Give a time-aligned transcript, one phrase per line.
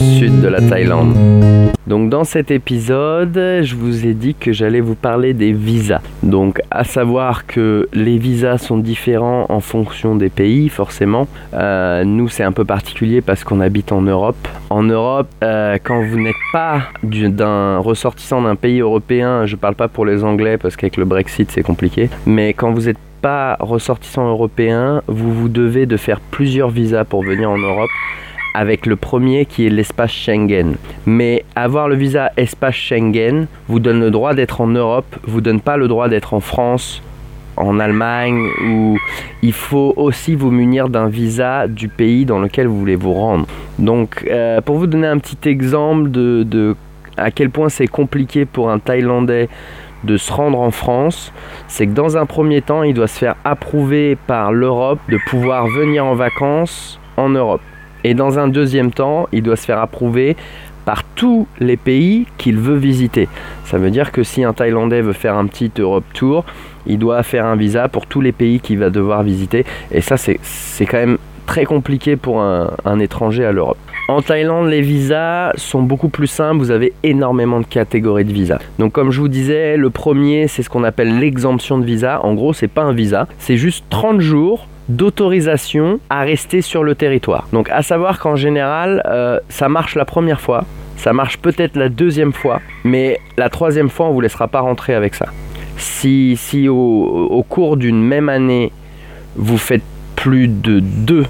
[0.00, 1.14] sud de la Thaïlande.
[1.86, 6.00] Donc dans cet épisode, je vous ai dit que j'allais vous parler des visas.
[6.22, 11.26] Donc à savoir que les visas sont différents en fonction des pays, forcément.
[11.54, 14.48] Euh, nous c'est un peu particulier parce qu'on habite en Europe.
[14.70, 19.88] En Europe, euh, quand vous n'êtes pas d'un ressortissant d'un pays européen, je parle pas
[19.88, 24.28] pour les Anglais parce qu'avec le Brexit c'est compliqué, mais quand vous n'êtes pas ressortissant
[24.28, 27.90] européen, vous vous devez de faire plusieurs visas pour venir en Europe
[28.54, 30.76] avec le premier qui est l'espace Schengen.
[31.06, 35.60] Mais avoir le visa espace Schengen vous donne le droit d'être en Europe, vous donne
[35.60, 37.02] pas le droit d'être en France,
[37.56, 38.98] en Allemagne, ou
[39.42, 43.46] il faut aussi vous munir d'un visa du pays dans lequel vous voulez vous rendre.
[43.78, 46.76] Donc, euh, pour vous donner un petit exemple de, de
[47.16, 49.48] à quel point c'est compliqué pour un Thaïlandais
[50.04, 51.32] de se rendre en France,
[51.68, 55.66] c'est que dans un premier temps, il doit se faire approuver par l'Europe de pouvoir
[55.68, 57.60] venir en vacances en Europe.
[58.04, 60.36] Et dans un deuxième temps, il doit se faire approuver
[60.84, 63.28] par tous les pays qu'il veut visiter.
[63.64, 66.44] Ça veut dire que si un Thaïlandais veut faire un petit Europe Tour,
[66.86, 69.64] il doit faire un visa pour tous les pays qu'il va devoir visiter.
[69.92, 70.38] Et ça, c'est
[70.86, 73.78] quand même très compliqué pour un, un étranger à l'Europe.
[74.08, 76.58] En Thaïlande, les visas sont beaucoup plus simples.
[76.58, 78.58] Vous avez énormément de catégories de visas.
[78.80, 82.20] Donc, comme je vous disais, le premier, c'est ce qu'on appelle l'exemption de visa.
[82.24, 86.94] En gros, c'est pas un visa, c'est juste 30 jours d'autorisation à rester sur le
[86.94, 87.46] territoire.
[87.52, 90.64] Donc à savoir qu'en général, euh, ça marche la première fois,
[90.96, 94.94] ça marche peut-être la deuxième fois, mais la troisième fois, on vous laissera pas rentrer
[94.94, 95.26] avec ça.
[95.78, 98.70] Si, si au, cours d'une même année,
[99.36, 99.82] vous faites
[100.14, 101.24] plus de deux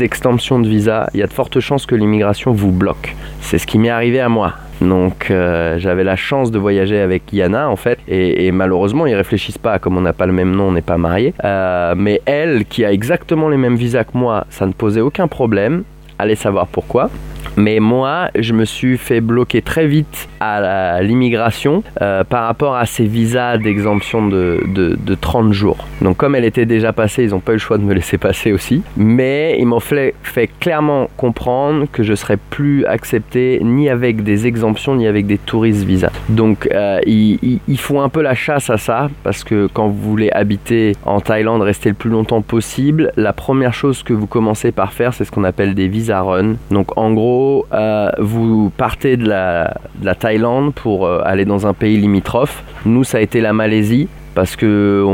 [0.00, 3.14] extensions de visa, il y a de fortes chances que l'immigration vous bloque.
[3.40, 4.52] C'est ce qui m'est arrivé à moi.
[4.80, 9.58] Donc euh, j'avais la chance de voyager avec Yana en fait et, malheureusement ils réfléchissent
[9.58, 12.64] pas comme on n'a pas le même nom on n'est pas marié euh, mais elle
[12.64, 15.84] qui a exactement les mêmes visas que moi ça ne posait aucun problème.
[16.18, 17.10] Allez savoir pourquoi
[17.56, 22.86] mais moi, je me suis fait bloquer très vite à l'immigration euh, par rapport à
[22.86, 25.78] ces visas d'exemption de, de, 30 jours.
[26.02, 28.18] Donc comme elle était déjà passée, ils n'ont pas eu le choix de me laisser
[28.18, 28.82] passer aussi.
[28.96, 30.14] Mais ils m'ont fait,
[30.60, 35.84] clairement comprendre que je serais plus accepté ni avec des exemptions ni avec des touristes
[35.84, 36.12] visas.
[36.28, 40.30] Donc euh, ils, font un peu la chasse à ça parce que quand vous voulez
[40.30, 44.92] habiter en Thaïlande, rester le plus longtemps possible, la première chose que vous commencez par
[44.92, 46.54] faire, c'est ce qu'on appelle des visa run.
[46.70, 47.33] Donc en gros,
[47.72, 49.74] euh, vous partez de la,
[50.18, 52.62] Thaïlande pour euh, aller dans un pays limitrophe.
[52.84, 55.04] Nous, ça a été la Malaisie parce que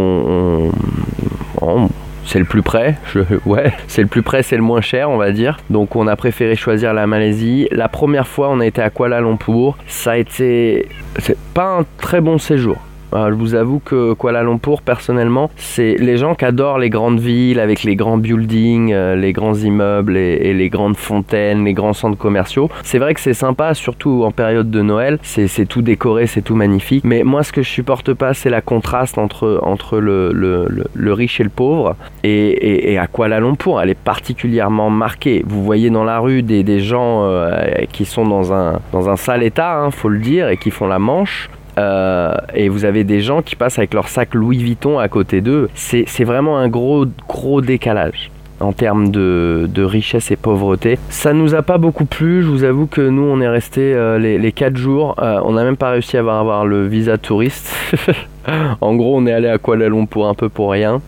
[2.24, 2.96] c'est le plus près.
[3.46, 5.58] ouais, c'est le plus près, c'est le moins cher, on va dire.
[5.68, 7.68] Donc, on a préféré choisir la Malaisie.
[7.72, 9.76] La première fois, on a été à Kuala Lumpur.
[9.86, 10.88] Ça a été,
[11.54, 12.76] pas un très bon séjour.
[13.12, 17.20] Euh, je vous avoue que Kuala Lumpur, personnellement, c'est les gens qui adorent les grandes
[17.20, 21.92] villes avec les grands buildings, euh, les grands immeubles et, les grandes fontaines, les grands
[21.92, 22.70] centres commerciaux.
[22.82, 25.18] C'est vrai que c'est sympa, surtout en période de Noël.
[25.22, 27.04] C'est tout décoré, c'est tout magnifique.
[27.04, 31.50] Mais moi, ce que je supporte pas, c'est la contraste entre, le, riche et le
[31.50, 31.96] pauvre.
[32.24, 35.42] Et, à Kuala Lumpur, elle est particulièrement marquée.
[35.46, 39.42] Vous voyez dans la rue des, gens euh, qui sont dans un, dans un sale
[39.42, 41.48] état, hein, faut le dire, et qui font la manche.
[41.80, 45.40] Euh, et vous avez des gens qui passent avec leur sac Louis Vuitton à côté
[45.40, 45.68] d'eux.
[45.74, 48.30] C'est vraiment un gros, gros décalage
[48.60, 50.98] en termes de, richesse et pauvreté.
[51.08, 54.18] Ça nous a pas beaucoup plu, je vous avoue que nous on est resté euh,
[54.18, 57.16] les, les 4 jours, euh, on n'a même pas réussi à avoir, avoir le visa
[57.16, 57.74] touriste.
[58.82, 61.00] en gros on est allé à Kuala Lumpur un peu pour rien.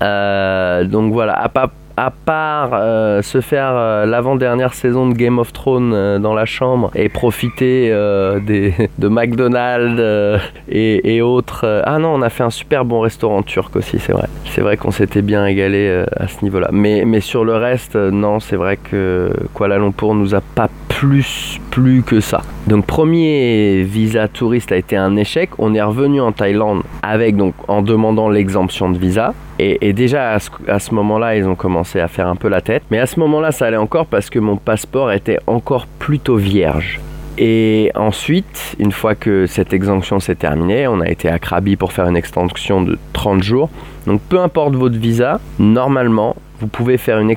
[0.00, 5.52] donc voilà, à pas, à part euh, se faire euh, l'avant-dernière saison de Game of
[5.52, 10.40] Thrones euh, dans la chambre et profiter de McDonald's
[10.70, 11.82] et, autres.
[11.84, 14.28] Ah non, on a fait un super bon restaurant turc aussi, c'est vrai.
[14.46, 16.70] C'est vrai qu'on s'était bien égalé à ce niveau-là.
[16.72, 20.68] Mais, mais sur le reste, non, c'est vrai que Kuala Lumpur nous a pas
[21.00, 22.42] plus plus que ça.
[22.66, 25.48] Donc premier visa touriste a été un échec.
[25.56, 29.32] On est revenu en Thaïlande avec donc en demandant l'exemption de visa.
[29.58, 30.32] Et, déjà
[30.68, 32.82] à ce, moment-là, ils ont commencé à faire un peu la tête.
[32.90, 37.00] Mais à ce moment-là, ça allait encore parce que mon passeport était encore plutôt vierge.
[37.38, 41.92] Et ensuite, une fois que cette exemption s'est terminée, on a été à Krabi pour
[41.92, 43.70] faire une extension de 30 jours.
[44.06, 47.30] Donc peu importe votre visa, normalement, vous pouvez faire une,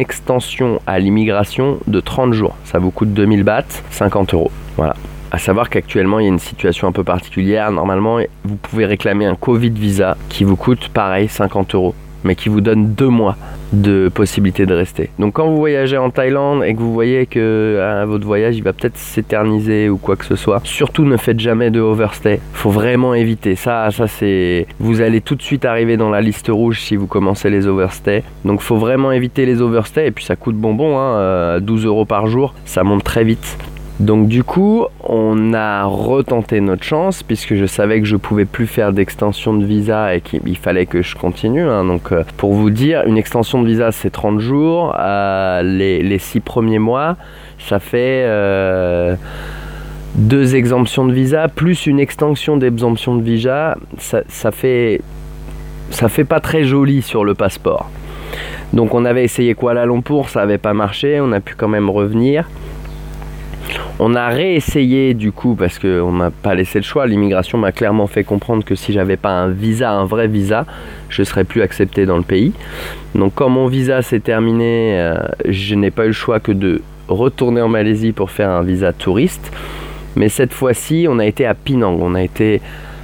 [0.00, 2.56] extension à l'immigration de 30 jours.
[2.64, 4.50] Ça vous coûte 2000 bahts, 50 euros.
[4.76, 4.96] Voilà.
[5.30, 7.70] À savoir qu'actuellement, il y a une situation un peu particulière.
[7.70, 11.94] Normalement, vous pouvez réclamer un Covid visa qui vous coûte pareil 50 euros.
[12.24, 13.36] Mais qui vous donne deux mois
[13.72, 15.10] de possibilité de rester.
[15.18, 18.64] Donc quand vous voyagez en Thaïlande et que vous voyez que ah, votre voyage il
[18.64, 22.40] va peut-être s'éterniser ou quoi que ce soit, surtout ne faites jamais de overstay.
[22.52, 23.90] Faut vraiment éviter ça.
[23.90, 27.50] Ça c'est, vous allez tout de suite arriver dans la liste rouge si vous commencez
[27.50, 28.24] les overstays.
[28.44, 32.04] Donc faut vraiment éviter les overstays et puis ça coûte bonbon, hein, 12 euh, euros
[32.04, 33.56] par jour, ça monte très vite.
[34.00, 38.66] Donc du coup, on a retenté notre chance puisque je savais que je pouvais plus
[38.66, 41.68] faire d'extension de visa et qu'il fallait que je continue.
[41.68, 41.84] Hein.
[41.84, 44.96] Donc euh, pour vous dire, une extension de visa c'est 30 jours.
[44.98, 47.18] Euh, les, 6 premiers mois,
[47.58, 49.16] ça fait euh,
[50.14, 53.76] deux exemptions de visa plus une extension d'exemption de visa.
[53.98, 55.02] Ça, fait
[56.26, 57.90] pas très joli sur le passeport.
[58.72, 61.90] Donc on avait essayé Kuala Lumpur, ça n'avait pas marché, on a pu quand même
[61.90, 62.48] revenir.
[63.98, 67.06] On a réessayé du coup parce qu'on m'a pas laissé le choix.
[67.06, 70.64] L'immigration m'a clairement fait comprendre que si j'avais pas un visa, un vrai visa,
[71.08, 72.52] je serais plus accepté dans le pays.
[73.14, 75.14] Donc quand mon visa s'est terminé, euh,
[75.46, 78.92] je n'ai pas eu le choix que de retourner en Malaisie pour faire un visa
[78.92, 79.52] touriste.
[80.16, 81.98] Mais cette fois-ci, on a été à Penang.
[82.00, 82.60] On a été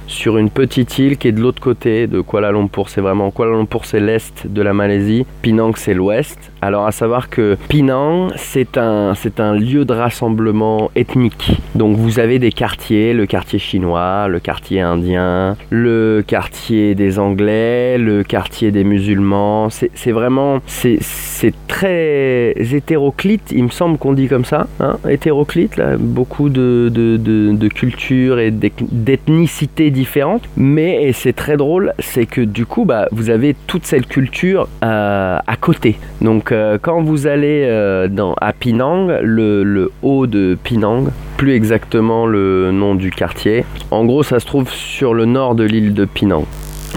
[0.07, 2.89] sur une petite île qui est de l'autre côté de Kuala Lumpur.
[2.89, 5.25] C'est vraiment Kuala Lumpur, c'est l'est de la Malaisie.
[5.41, 6.51] Penang, c'est l'ouest.
[6.61, 11.57] Alors à savoir que Penang, c'est un, c'est un lieu de rassemblement ethnique.
[11.75, 17.97] Donc vous avez des quartiers, le quartier chinois, le quartier indien, le quartier des Anglais,
[17.97, 19.69] le quartier des musulmans.
[19.69, 24.67] C'est, vraiment, c'est, c'est très hétéroclite, il me semble qu'on dit comme ça.
[24.79, 29.91] Hein hétéroclite, là, beaucoup de, de, de, de cultures et d'ethnicité
[30.55, 35.37] Mais, c'est très drôle, c'est que du coup, bah, vous avez toute cette culture euh,
[35.45, 35.97] à côté.
[36.21, 42.25] Donc, euh, quand vous allez euh, dans, à Pinang, le haut de Pinang, plus exactement
[42.25, 46.05] le nom du quartier, en gros, ça se trouve sur le nord de l'île de
[46.05, 46.45] Pinang.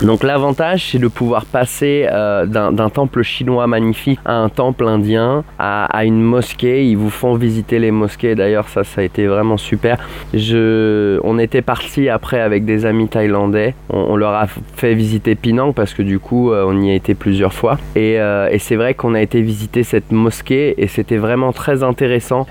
[0.03, 5.45] Donc l'avantage, c'est de pouvoir passer euh, d'un temple chinois magnifique à un temple indien,
[5.59, 6.87] à, une mosquée.
[6.87, 8.35] Ils vous font visiter les mosquées.
[8.35, 9.99] D'ailleurs, ça, ça a été vraiment super.
[10.33, 13.75] Je, on était parti après avec des amis thaïlandais.
[13.91, 14.47] On, leur a
[14.77, 17.79] fait visiter Penang parce que du coup, euh, on y a été plusieurs fois.
[17.95, 21.83] Et, euh, et c'est vrai qu'on a été visiter cette mosquée et c'était vraiment très
[21.83, 22.47] intéressant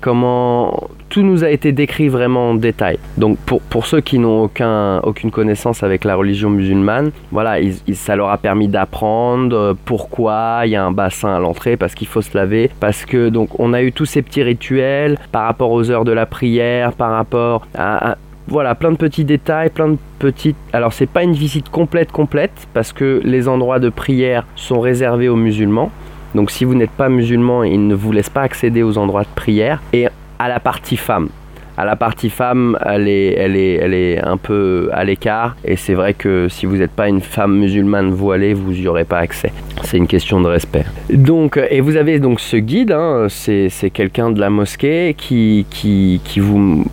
[0.00, 2.98] comment tout nous a été décrit vraiment en détail.
[3.18, 7.56] Donc pour, ceux qui n'ont aucun, aucune connaissance avec la religion musulmane, voilà,
[7.92, 11.94] ça leur a permis d'apprendre euh, pourquoi il y a un bassin à l'entrée, parce
[11.94, 15.44] qu'il faut se laver, parce que donc on a eu tous ces petits rituels par
[15.44, 18.16] rapport aux heures de la prière, par rapport à,
[18.46, 20.56] voilà, plein de petits détails, plein de petites.
[20.72, 25.28] Alors, c'est pas une visite complète, complète, parce que les endroits de prière sont réservés
[25.28, 25.90] aux musulmans.
[26.34, 29.34] Donc, si vous n'êtes pas musulman, ils ne vous laissent pas accéder aux endroits de
[29.34, 29.80] prière.
[29.92, 30.08] Et
[30.40, 31.28] à la partie femme.
[31.76, 35.54] À la partie femme, elle est, elle est, elle est un peu à l'écart.
[35.64, 39.04] Et c'est vrai que si vous n'êtes pas une femme musulmane voilée, vous n'y aurez
[39.04, 39.52] pas accès.
[39.82, 40.84] C'est une question de respect.
[41.10, 46.22] Donc, et vous avez donc ce guide, hein, c'est quelqu'un de la mosquée qui, qui,
[46.24, 46.86] qui vous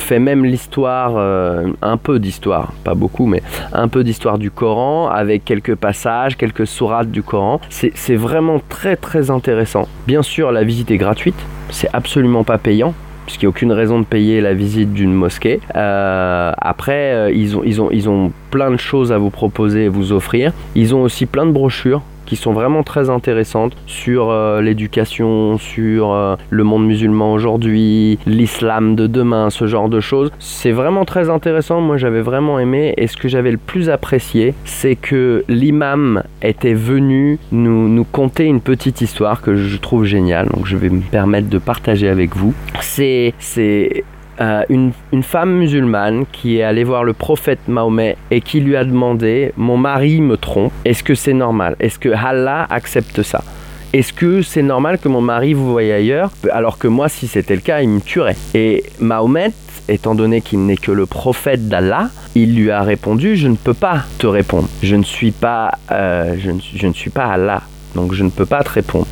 [0.00, 3.42] fait même l'histoire, euh, un peu d'histoire, pas beaucoup, mais
[3.72, 7.60] un peu d'histoire du Coran, avec quelques passages, quelques sourates du Coran.
[7.68, 9.88] C'est vraiment très très intéressant.
[10.06, 11.36] Bien sûr, la visite est gratuite,
[11.70, 12.94] c'est absolument pas payant
[13.26, 15.60] puisqu'il n'y a aucune raison de payer la visite d'une mosquée.
[15.76, 19.84] Euh, après, euh, ils, ont, ils, ont, ils ont plein de choses à vous proposer
[19.84, 20.52] et vous offrir.
[20.74, 26.12] Ils ont aussi plein de brochures qui sont vraiment très intéressantes sur euh, l'éducation, sur
[26.12, 30.30] euh, le monde musulman aujourd'hui, l'islam de demain, ce genre de choses.
[30.38, 34.54] C'est vraiment très intéressant, moi j'avais vraiment aimé et ce que j'avais le plus apprécié,
[34.64, 40.46] c'est que l'imam était venu nous, nous conter une petite histoire que je trouve géniale,
[40.54, 42.54] donc je vais me permettre de partager avec vous.
[42.78, 43.34] C'est
[44.40, 44.92] euh, une,
[45.22, 49.76] femme musulmane qui est allée voir le prophète Mahomet et qui lui a demandé Mon
[49.76, 51.76] mari me trompe, est-ce que c'est normal?
[51.78, 53.44] Est-ce que Allah accepte ça?
[53.92, 56.30] Est-ce que c'est normal que mon mari vous voie ailleurs?
[56.52, 59.50] Alors que moi, si c'était le cas, il me tuerait Et Mahomet,
[59.88, 63.74] étant donné qu'il n'est que le prophète d'Allah, il lui a répondu Je ne peux
[63.74, 64.68] pas te répondre.
[64.82, 67.62] Je ne suis pas, euh, je ne suis pas Allah,
[67.94, 69.06] donc je ne peux pas te répondre.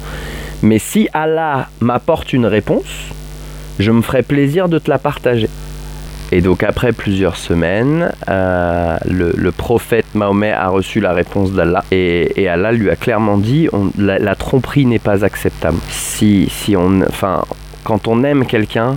[0.63, 3.13] Mais si Allah m'apporte une réponse,
[3.79, 5.49] je me ferai plaisir de te la partager.
[6.31, 12.49] Et donc après plusieurs semaines, euh, le, prophète Mahomet a reçu la réponse d'Allah et,
[12.49, 15.79] Allah lui a clairement dit la, tromperie n'est pas acceptable.
[15.89, 17.45] Si, si on, enfin,
[17.85, 18.97] quand on aime quelqu'un,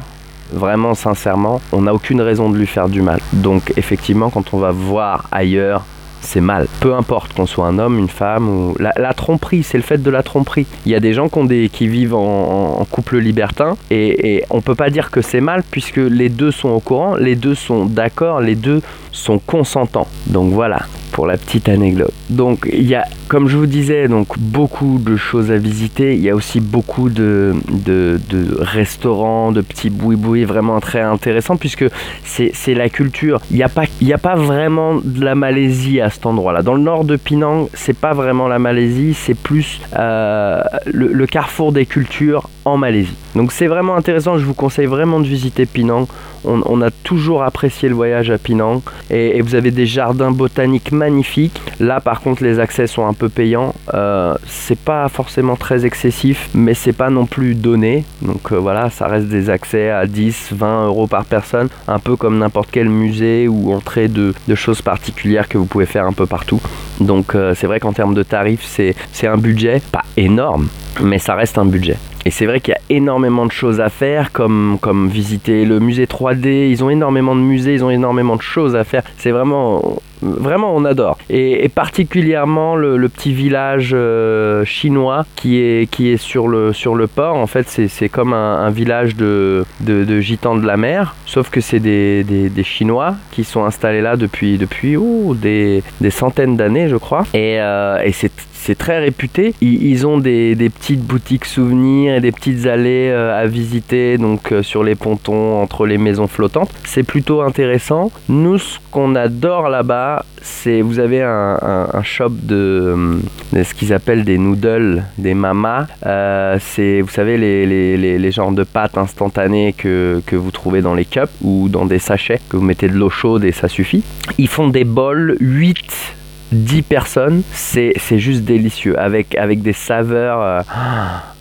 [0.52, 3.22] vraiment sincèrement, on n'a aucune raison de lui faire du mal.
[3.32, 5.86] Donc effectivement, quand on va voir ailleurs
[6.22, 6.68] c'est mal.
[6.80, 10.10] Peu importe qu'on soit un homme, une femme ou la, tromperie, c'est le fait de
[10.10, 10.68] la tromperie.
[10.86, 14.90] Il y a des gens qui, vivent en, couple libertin et, et on peut pas
[14.90, 18.56] dire que c'est mal puisque les deux sont au courant, les deux sont d'accord, les
[18.56, 20.08] deux sont consentants.
[20.28, 20.82] Donc voilà.
[21.12, 22.14] pour la petite anecdote.
[22.30, 26.16] Donc il y a, comme je vous disais, donc beaucoup de choses à visiter.
[26.16, 28.20] Il y a aussi beaucoup de, de,
[28.60, 31.86] restaurants, de petits boui-boui vraiment très intéressants puisque
[32.24, 33.42] c'est la culture.
[33.52, 36.62] Il n'y a, pas, a pas vraiment de la Malaisie à cet endroit-là.
[36.62, 41.72] Dans le nord de Penang, c'est pas vraiment la Malaisie, c'est plus euh, le, carrefour
[41.72, 43.16] des cultures en Malaisie.
[43.36, 46.08] Donc c'est vraiment intéressant, je vous conseille vraiment de visiter Penang.
[46.44, 51.62] On, a toujours apprécié le voyage à Penang et, vous avez des jardins botaniques magnifiques.
[51.80, 53.74] Là par contre les accès sont un peu payants.
[53.94, 58.04] Euh, c'est pas forcément très excessif mais c'est pas non plus donné.
[58.22, 61.70] Donc euh, voilà, ça reste des accès à 10, 20 euros par personne.
[61.88, 66.06] Un peu comme n'importe quel musée ou entrée de, choses particulières que vous pouvez faire
[66.06, 66.62] un peu partout.
[67.00, 70.68] Donc euh, c'est vrai qu'en termes de tarifs c'est un budget pas énorme
[71.02, 71.98] mais ça reste un budget.
[72.26, 75.80] Et c'est vrai qu'il y a énormément de choses à faire, comme, comme visiter le
[75.80, 76.70] musée 3D.
[76.70, 79.04] Ils ont énormément de musées, ils ont énormément de choses à faire.
[79.18, 81.18] C'est vraiment, vraiment, on adore.
[81.30, 87.08] Et, particulièrement le, petit village euh, chinois qui est, qui est sur, le, sur le
[87.08, 87.36] port.
[87.36, 91.80] En fait, c'est comme un, village de, de, gitans de la mer, sauf que c'est
[91.80, 96.96] des, des, Chinois qui sont installés là depuis, depuis oh, des, des centaines d'années, je
[96.96, 97.26] crois.
[97.34, 99.56] Et, euh, et c'est c'est très réputé.
[99.62, 104.62] Ils, ont des, petites boutiques souvenirs et des petites allées euh, à visiter, donc euh,
[104.62, 106.70] sur les pontons, entre les maisons flottantes.
[106.84, 108.12] C'est plutôt intéressant.
[108.30, 113.20] Nous, ce qu'on adore là-bas, c'est vous avez un, shop de,
[113.52, 115.88] ce qu'ils appellent des noodles, des mamas.
[116.06, 117.66] Euh, c'est, vous savez, les,
[117.98, 122.00] les, genres de pâtes instantanées que, que vous trouvez dans les cups ou dans des
[122.00, 124.04] sachets, que vous mettez de l'eau chaude et ça suffit.
[124.38, 126.16] Ils font des bols 8
[126.52, 129.00] 10 personnes, c'est juste délicieux.
[129.00, 130.42] Avec, avec des saveurs.
[130.42, 130.62] Euh,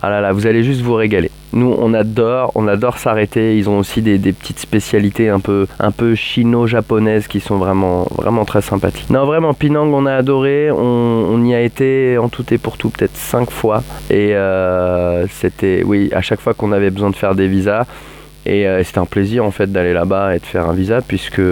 [0.02, 1.31] ah là là, vous allez juste vous régaler.
[1.52, 3.57] Nous, on adore, on adore s'arrêter.
[3.59, 8.45] Ils ont aussi des, petites spécialités un peu, un peu chino-japonaises qui sont vraiment, vraiment
[8.45, 9.11] très sympathiques.
[9.11, 10.71] Non, vraiment, Pinang, on a adoré.
[10.71, 13.83] On, y a été en tout et pour tout peut-être 5 fois.
[14.11, 17.85] Et euh, c'était, oui, à chaque fois qu'on avait besoin de faire des visas.
[18.47, 21.43] Et euh, c'était un plaisir en fait d'aller là-bas et de faire un visa puisque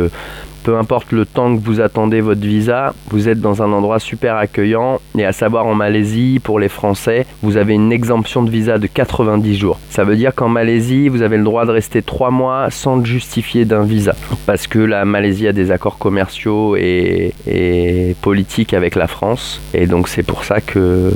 [0.69, 4.37] peu importe le temps que vous attendez votre visa, vous êtes dans un endroit super
[4.37, 5.01] accueillant.
[5.17, 8.87] Et à savoir en Malaisie, pour les Français, vous avez une exemption de visa de
[8.87, 9.81] 90 jours.
[9.89, 13.65] Ça veut dire qu'en Malaisie, vous avez le droit de rester 3 mois sans justifier
[13.65, 14.15] d'un visa.
[14.45, 19.63] Parce que la Malaisie a des accords commerciaux et, et politiques avec la France.
[19.73, 21.11] Et donc c'est pour ça que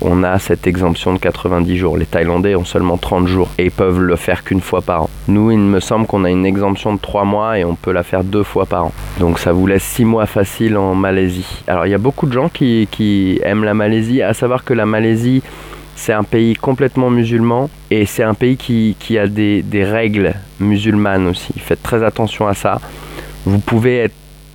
[0.00, 1.96] on a cette exemption de 90 jours.
[1.96, 5.10] Les Thaïlandais ont seulement 30 jours et ils peuvent le faire qu'une fois par an.
[5.28, 8.02] Nous, il me semble qu'on a une exemption de 3 mois et on peut la
[8.02, 8.92] faire deux fois par an.
[9.18, 11.62] Donc ça vous laisse 6 mois faciles en Malaisie.
[11.66, 14.86] Alors il y a beaucoup de gens qui, aiment la Malaisie, à savoir que la
[14.86, 15.42] Malaisie,
[15.96, 21.28] c'est un pays complètement musulman et c'est un pays qui, a des, des, règles musulmanes
[21.28, 21.52] aussi.
[21.58, 22.80] Faites très attention à ça.
[23.46, 24.10] Vous pouvez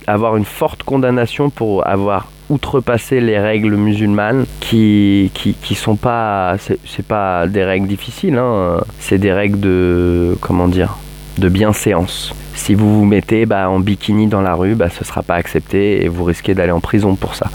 [0.06, 6.56] avoir une forte condamnation pour avoir outrepasser les règles musulmanes qui, qui, sont pas.
[6.58, 8.80] C'est pas des règles difficiles, hein.
[8.98, 10.36] c'est des règles de.
[10.40, 10.98] Comment dire
[11.38, 12.34] De bienséance.
[12.54, 16.04] Si vous vous mettez bah, en bikini dans la rue, bah, ce sera pas accepté
[16.04, 17.46] et vous risquez d'aller en prison pour ça.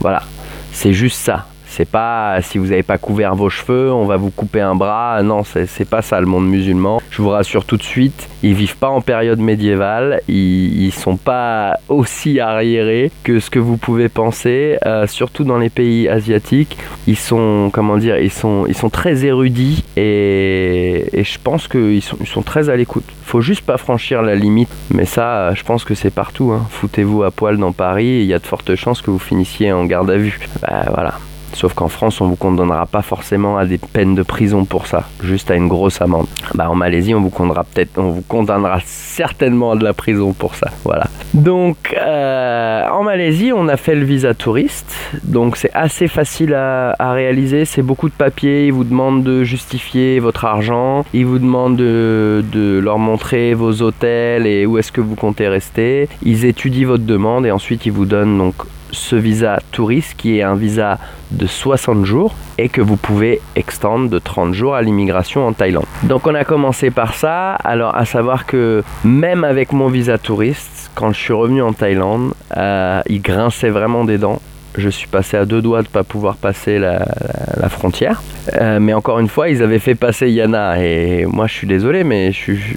[0.00, 0.22] Voilà,
[0.72, 1.46] c'est juste ça.
[1.74, 5.22] C'est pas si vous n'avez pas couvert vos cheveux, on va vous couper un bras.
[5.22, 7.00] Non, c'est pas ça le monde musulman.
[7.10, 10.20] Je vous rassure tout de suite, ils vivent pas en période médiévale.
[10.28, 14.76] Ils, ils sont pas aussi arriérés que ce que vous pouvez penser.
[14.84, 16.76] Euh, surtout dans les pays asiatiques,
[17.06, 22.02] ils sont comment dire, ils sont ils sont très érudits et, et je pense qu'ils
[22.02, 23.04] sont ils sont très à l'écoute.
[23.24, 24.68] Faut juste pas franchir la limite.
[24.92, 26.52] Mais ça, je pense que c'est partout.
[26.52, 26.66] Hein.
[26.68, 29.86] Foutez-vous à poil dans Paris, il y a de fortes chances que vous finissiez en
[29.86, 30.38] garde à vue.
[30.60, 31.14] Bah voilà.
[31.54, 35.04] Sauf qu'en France, on vous condamnera pas forcément à des peines de prison pour ça,
[35.22, 36.26] juste à une grosse amende.
[36.54, 40.32] Bah en Malaisie, on vous condamnera peut-être, on vous condamnera certainement à de la prison
[40.32, 40.68] pour ça.
[40.84, 41.06] Voilà.
[41.34, 44.94] Donc euh, en Malaisie, on a fait le visa touriste,
[45.24, 47.64] donc c'est assez facile à, réaliser.
[47.64, 48.66] C'est beaucoup de papiers.
[48.66, 51.04] Ils vous demandent de justifier votre argent.
[51.12, 55.48] Ils vous demandent de, de leur montrer vos hôtels et où est-ce que vous comptez
[55.48, 56.08] rester.
[56.22, 58.54] Ils étudient votre demande et ensuite ils vous donnent donc
[58.92, 60.98] ce visa touriste qui est un visa
[61.30, 65.86] de 60 jours et que vous pouvez extendre de 30 jours à l'immigration en Thaïlande.
[66.04, 70.90] Donc on a commencé par ça, alors à savoir que même avec mon visa touriste,
[70.94, 74.40] quand je suis revenu en Thaïlande, euh, il grinçait vraiment des dents.
[74.76, 77.04] Je suis passé à deux doigts de ne pas pouvoir passer la,
[77.68, 78.22] frontière.
[78.54, 80.82] Euh, mais encore une fois, ils avaient fait passer Yana.
[80.82, 82.76] Et moi, je suis désolé, mais je suis.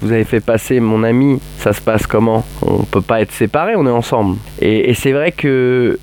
[0.00, 2.44] Vous avez fait passer mon ami, ça se passe comment?
[2.62, 4.36] On peut pas être séparés, on est ensemble.
[4.60, 5.98] Et, c'est vrai que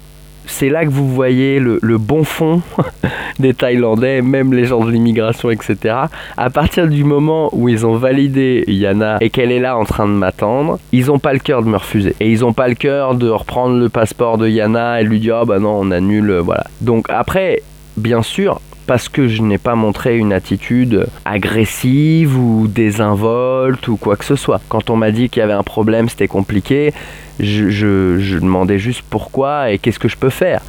[0.45, 2.61] c'est là que vous voyez le, bon fond
[3.39, 5.95] des Thaïlandais, même les gens de l'immigration, etc.
[6.37, 10.07] À partir du moment où ils ont validé Yana et qu'elle est là en train
[10.07, 12.15] de m'attendre, ils n'ont pas le cœur de me refuser.
[12.19, 15.39] Et ils n'ont pas le cœur de reprendre le passeport de Yana et lui dire,
[15.43, 16.65] oh bah non, on annule, voilà.
[16.81, 17.61] Donc après,
[17.95, 18.59] bien sûr,
[18.91, 24.35] parce que je n'ai pas montré une attitude agressive ou désinvolte ou quoi que ce
[24.35, 24.59] soit.
[24.67, 26.93] Quand on m'a dit qu'il y avait un problème, c'était compliqué,
[27.39, 30.61] je, demandais juste pourquoi et qu'est-ce que je peux faire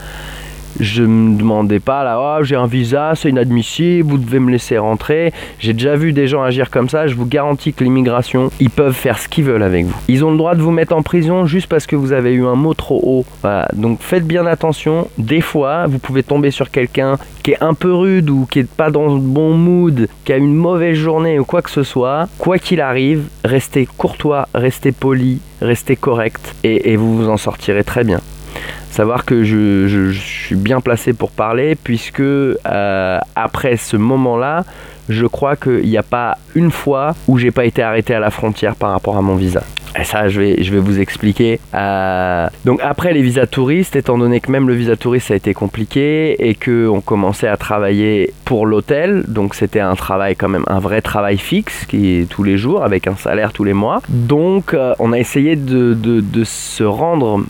[0.81, 4.79] je me demandais pas là, oh, j'ai un visa, c'est inadmissible, vous devez me laisser
[4.79, 5.33] rentrer.
[5.59, 7.07] J'ai déjà vu des gens agir comme ça.
[7.07, 9.97] Je vous garantis que l'immigration, ils peuvent faire ce qu'ils veulent avec vous.
[10.09, 12.47] Ils ont le droit de vous mettre en prison juste parce que vous avez eu
[12.47, 13.49] un mot trop haut.
[13.75, 15.09] Donc faites bien attention.
[15.19, 18.71] Des fois, vous pouvez tomber sur quelqu'un qui est un peu rude ou qui est
[18.71, 22.29] pas dans le bon mood, qui a une mauvaise journée ou quoi que ce soit.
[22.39, 28.05] Quoi qu'il arrive, restez courtois, restez poli, restez correct et vous vous en sortirez très
[28.05, 28.21] bien
[28.93, 34.65] savoir que je, suis bien placé pour parler puisque euh, après ce moment-là,
[35.09, 38.31] je crois qu'il n'y a pas une fois où j'ai pas été arrêté à la
[38.31, 39.63] frontière par rapport à mon visa.
[39.99, 41.61] Et ça, je vais, je vais vous expliquer.
[41.75, 45.53] Euh, donc après les visas touristes, étant donné que même le visa touriste a été
[45.53, 50.79] compliqué et qu'on commençait à travailler pour l'hôtel, donc c'était un travail quand même, un
[50.79, 54.01] vrai travail fixe qui est tous les jours avec un salaire tous les mois.
[54.09, 57.45] Donc euh, on a essayé de, de, de se rendre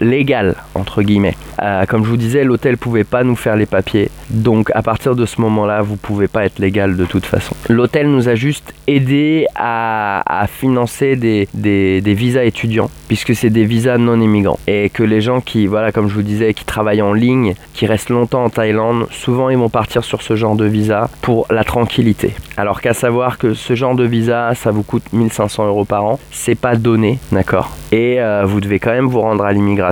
[0.00, 1.36] légal entre guillemets.
[1.62, 5.14] Euh, comme je vous disais, l'hôtel pouvait pas nous faire les papiers, donc à partir
[5.14, 7.54] de ce moment-là, vous pouvez pas être légal de toute façon.
[7.68, 13.98] L'hôtel nous a juste aidé à, financer des, des, visas étudiants, puisque c'est des visas
[13.98, 17.12] non immigrants, et que les gens qui, voilà, comme je vous disais, qui travaillent en
[17.12, 21.08] ligne, qui restent longtemps en Thaïlande, souvent ils vont partir sur ce genre de visa
[21.22, 22.34] pour la tranquillité.
[22.56, 26.18] Alors qu'à savoir que ce genre de visa, ça vous coûte 1500 euros par an,
[26.30, 29.83] c'est pas donné, d'accord, et euh, vous devez quand même vous rendre à l'immigration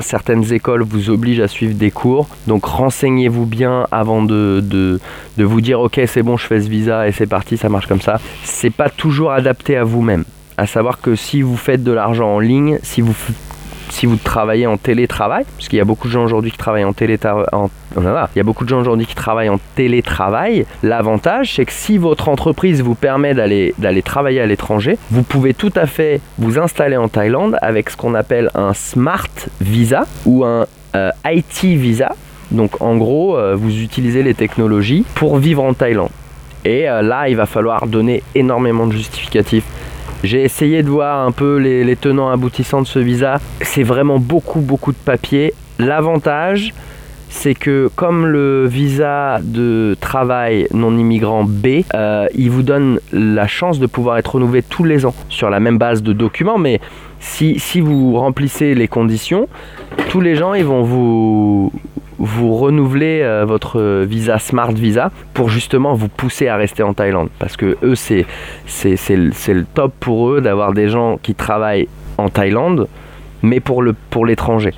[0.00, 4.98] Certaines écoles vous obligent à suivre des cours, donc renseignez-vous bien avant de, de,
[5.36, 8.00] vous dire ok c'est bon je fais ce visa et c'est parti, ça marche comme
[8.00, 8.20] ça.
[8.44, 10.24] C'est pas toujours adapté à vous-même.
[10.58, 13.14] À savoir que si vous faites de l'argent en ligne, si vous
[13.96, 16.84] si vous travaillez en télétravail, parce qu'il y a beaucoup de gens aujourd'hui qui travaillent
[16.84, 17.46] en télétravail,
[17.96, 20.66] il y a beaucoup de gens aujourd'hui qui travaillent en télétravail.
[20.82, 25.54] L'avantage, c'est que si votre entreprise vous permet d'aller d'aller travailler à l'étranger, vous pouvez
[25.54, 29.28] tout à fait vous installer en Thaïlande avec ce qu'on appelle un smart
[29.62, 32.14] visa ou un euh, IT visa.
[32.50, 36.10] Donc en gros, euh, vous utilisez les technologies pour vivre en Thaïlande.
[36.66, 39.64] Et euh, là, il va falloir donner énormément de justificatifs
[40.26, 43.40] j'ai essayé de voir un peu les, tenants aboutissants de ce visa.
[43.60, 45.54] C'est vraiment beaucoup, beaucoup de papiers.
[45.78, 46.74] L'avantage,
[47.28, 53.46] c'est que comme le visa de travail non immigrant B, euh, il vous donne la
[53.46, 56.80] chance de pouvoir être renouvelé tous les ans sur la même base de documents, mais
[57.20, 59.48] si, vous remplissez les conditions,
[60.08, 61.72] tous les gens ils vont vous,
[62.54, 67.28] renouvelez euh, votre visa Smart Visa pour justement vous pousser à rester en Thaïlande.
[67.38, 68.26] Parce que eux, c'est,
[68.66, 72.88] c'est, c'est, le top pour eux d'avoir des gens qui travaillent en Thaïlande,
[73.42, 74.72] mais pour, le, pour l'étranger.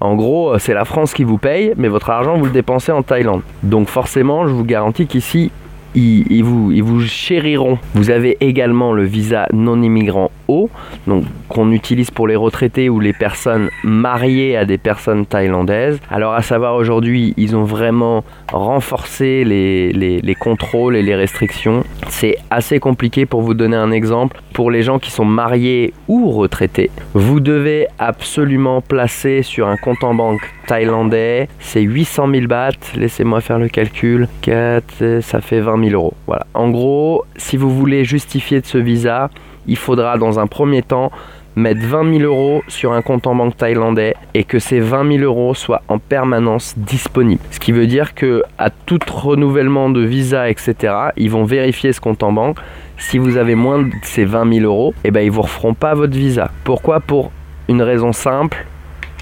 [0.00, 2.92] En gros, euh, c'est la France qui vous paye, mais votre argent, vous le dépensez
[2.92, 3.42] en Thaïlande.
[3.62, 5.50] Donc forcément, je vous garantis qu'ici,
[5.94, 7.78] ils, vous, chériront.
[7.94, 10.70] Vous avez également le visa non immigrant O,
[11.06, 16.00] donc qu'on utilise pour les retraités ou les personnes mariées à des personnes thaïlandaises.
[16.10, 21.84] Alors à savoir aujourd'hui, ils ont vraiment renforcé les contrôles et les restrictions.
[22.08, 24.40] C'est assez compliqué pour vous donner un exemple.
[24.54, 30.02] Pour les gens qui sont mariés ou retraités, vous devez absolument placer sur un compte
[30.02, 32.70] en banque thaïlandais, c'est 800 000 bahts.
[32.94, 34.28] Laissez-moi faire le calcul.
[34.42, 36.14] 4, ça fait 20 000 euros.
[36.26, 36.46] Voilà.
[36.54, 39.30] En gros, si vous voulez justifier de ce visa,
[39.66, 41.10] il faudra dans un premier temps
[41.58, 45.24] mettre 20 000 euros sur un compte en banque thaïlandais et que ces 20 000
[45.24, 47.42] euros soient en permanence disponibles.
[47.50, 52.00] Ce qui veut dire que à tout renouvellement de visa, etc., ils vont vérifier ce
[52.00, 52.58] compte en banque.
[52.96, 55.94] Si vous avez moins de ces 20 000 euros, eh ben, ils vous referont pas
[55.94, 56.50] votre visa.
[56.64, 57.00] Pourquoi?
[57.00, 57.32] Pour
[57.68, 58.64] une raison simple,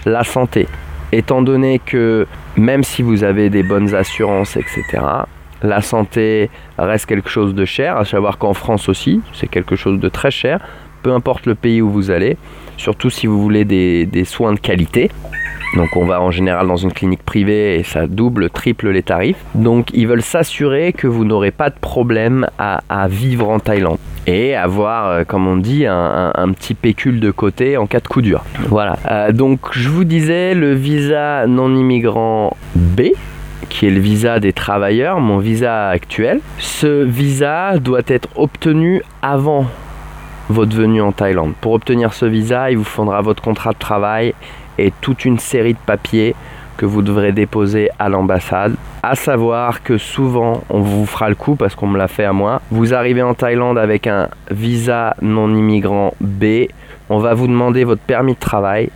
[0.05, 0.69] la santé.
[1.13, 4.83] Étant donné que même si vous avez des bonnes assurances, etc.,
[5.67, 6.49] la santé
[6.79, 10.31] reste quelque chose de cher, à savoir qu'en France aussi, c'est quelque chose de très
[10.31, 10.61] cher,
[11.03, 12.37] peu importe le pays où vous allez,
[12.77, 15.11] surtout si vous voulez des, soins de qualité.
[15.75, 19.37] Donc on va en général dans une clinique privée et ça double, triple les tarifs.
[19.55, 23.99] Donc ils veulent s'assurer que vous n'aurez pas de problème à, vivre en Thaïlande
[24.29, 28.23] et avoir, euh, comme on dit, un, petit pécule de côté en cas de coup
[28.23, 28.45] dur.
[28.69, 28.97] Voilà.
[29.11, 33.11] Euh, donc je vous disais, le visa non immigrant B,
[33.69, 36.41] qui est le visa des travailleurs, mon visa actuel.
[36.59, 39.67] Ce visa doit être obtenu avant
[40.49, 41.55] votre venue en Thaïlande.
[41.61, 44.35] Pour obtenir ce visa, il vous faudra votre contrat de travail
[44.79, 46.35] et toute une série de papiers
[46.77, 48.75] que vous devrez déposer à l'ambassade.
[49.03, 52.33] À savoir que souvent, on vous fera le coup parce qu'on me l'a fait à
[52.33, 52.61] moi.
[52.71, 56.67] Vous arrivez en Thaïlande avec un visa non immigrant B.
[57.09, 58.91] On va vous demander votre permis de travail.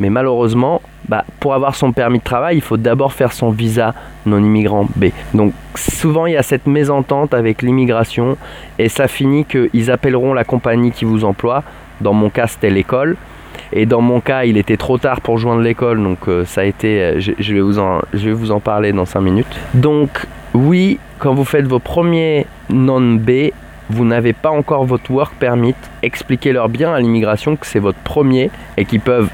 [0.00, 3.94] Mais malheureusement, bah, pour avoir son permis de travail, il faut d'abord faire son visa
[4.26, 5.06] non immigrant B.
[5.34, 8.36] Donc souvent il y a cette mésentente avec l'immigration
[8.78, 11.62] et ça finit qu'ils appelleront la compagnie qui vous emploie.
[12.00, 13.16] Dans mon cas, c'était l'école.
[13.72, 16.64] Et dans mon cas, il était trop tard pour joindre l'école, donc euh, ça a
[16.64, 17.02] été.
[17.02, 19.60] Euh, je, vais vous en, je vais vous en parler dans 5 minutes.
[19.74, 23.50] Donc, oui, quand vous faites vos premiers non-B,
[23.90, 25.74] vous n'avez pas encore votre work permit.
[26.02, 29.30] Expliquez-leur bien à l'immigration que c'est votre premier et qu'ils peuvent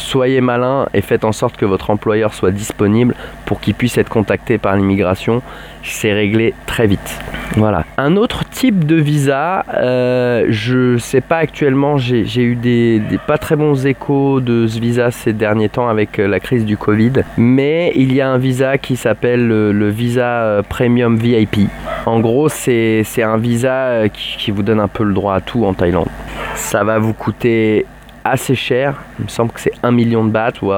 [0.00, 3.14] soyez malin et faites en sorte que votre employeur soit disponible
[3.46, 5.42] pour qu'il puisse être contacté par l'immigration.
[5.82, 7.18] C'est réglé très vite.
[7.56, 7.84] Voilà.
[7.98, 13.56] Un autre type de visa, euh, je sais pas actuellement, j'ai eu des, pas très
[13.56, 17.92] bons échos de ce visa ces derniers temps avec euh, la crise du Covid, mais
[17.96, 21.68] il y a un visa qui s'appelle le, visa euh, Premium VIP.
[22.06, 25.64] En gros, c'est un visa qui, qui vous donne un peu le droit à tout
[25.64, 26.08] en Thaïlande.
[26.54, 27.86] Ça va vous coûter
[28.24, 28.94] assez cher.
[29.18, 30.72] Il me semble que c'est 1 million de bahts ou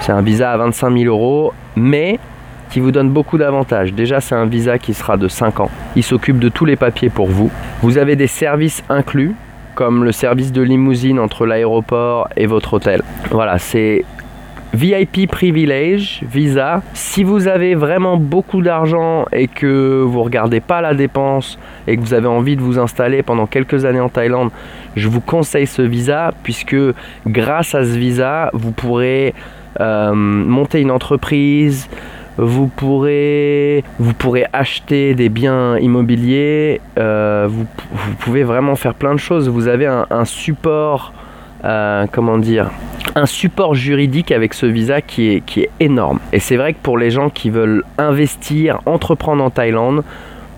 [0.00, 2.18] c'est un visa à 25 000 euros, mais
[2.70, 3.92] qui vous donne beaucoup d'avantages.
[3.92, 5.70] Déjà, c'est un visa qui sera de 5 ans.
[5.94, 7.50] Il s'occupe de tous les papiers pour vous.
[7.82, 9.34] Vous avez des services inclus,
[9.74, 13.02] comme le service de limousine entre l'aéroport et votre hôtel.
[13.30, 14.04] Voilà, c'est
[14.74, 16.82] VIP Privilege Visa.
[16.94, 22.02] Si vous avez vraiment beaucoup d'argent et que vous regardez pas la dépense et que
[22.02, 24.50] vous avez envie de vous installer pendant quelques années en Thaïlande,
[24.96, 26.76] je vous conseille ce visa puisque
[27.24, 29.32] grâce à ce visa, vous pourrez
[29.80, 31.88] euh, monter une entreprise,
[32.36, 37.66] vous pourrez, vous pourrez acheter des biens immobiliers, euh, vous,
[38.18, 39.48] pouvez vraiment faire plein de choses.
[39.48, 41.12] Vous avez un, support,
[41.64, 42.70] euh, comment dire,
[43.14, 46.18] un support juridique avec ce visa qui est, qui est énorme.
[46.32, 50.04] Et c'est vrai que pour les gens qui veulent investir, entreprendre en Thaïlande,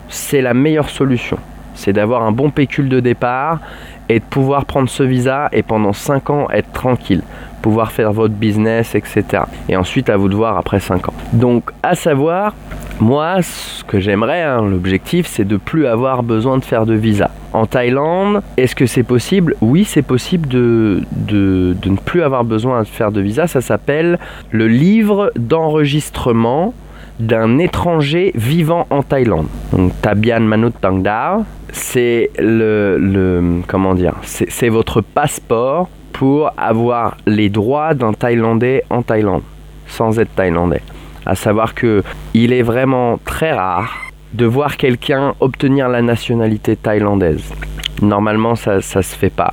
[0.09, 1.38] c'est la meilleure solution.
[1.75, 3.61] C'est d'avoir un bon pécule de départ
[4.09, 7.23] et de pouvoir prendre ce visa et pendant 5 ans être tranquille,
[7.66, 9.42] pouvoir faire votre business, etc.
[9.68, 11.14] Et ensuite à vous de voir après 5 ans.
[11.33, 12.55] Donc à savoir,
[13.00, 17.29] moi ce que j'aimerais, hein, l'objectif c'est de plus avoir besoin de faire de visa.
[17.52, 19.57] En Thaïlande, est-ce que c'est possible?
[19.61, 23.48] Oui c'est possible de, de, de ne plus avoir besoin de faire de visa.
[23.48, 24.20] Ça s'appelle
[24.52, 26.72] le livre d'enregistrement
[27.18, 29.48] d'un étranger vivant en Thaïlande.
[29.72, 31.40] Donc Tabian Manut Tangdar,
[31.72, 39.02] c'est le, le, comment dire, c'est votre passeport pour avoir les droits d'un Thaïlandais en
[39.02, 39.42] Thaïlande,
[39.87, 40.81] sans être Thaïlandais.
[41.26, 42.02] À savoir que
[42.33, 43.92] il est vraiment très rare
[44.33, 47.52] de voir quelqu'un obtenir la nationalité thaïlandaise.
[48.00, 49.52] Normalement, ça, ça se fait pas.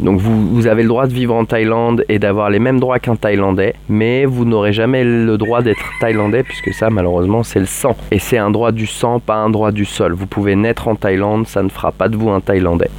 [0.00, 3.14] Donc vous, avez le droit de vivre en Thaïlande et d'avoir les mêmes droits qu'un
[3.14, 7.96] Thaïlandais, mais vous n'aurez jamais le droit d'être Thaïlandais puisque ça malheureusement c'est le sang.
[8.10, 10.12] Et c'est un droit du sang, pas un droit du sol.
[10.14, 12.90] Vous pouvez naître en Thaïlande, ça ne fera pas de vous un Thaïlandais.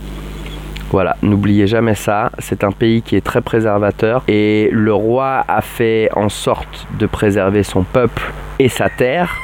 [0.93, 2.31] Voilà, n'oubliez jamais ça.
[2.37, 7.07] C'est un pays qui est très préservateur et le roi a fait en sorte de
[7.07, 8.21] préserver son peuple
[8.59, 9.35] et sa terre.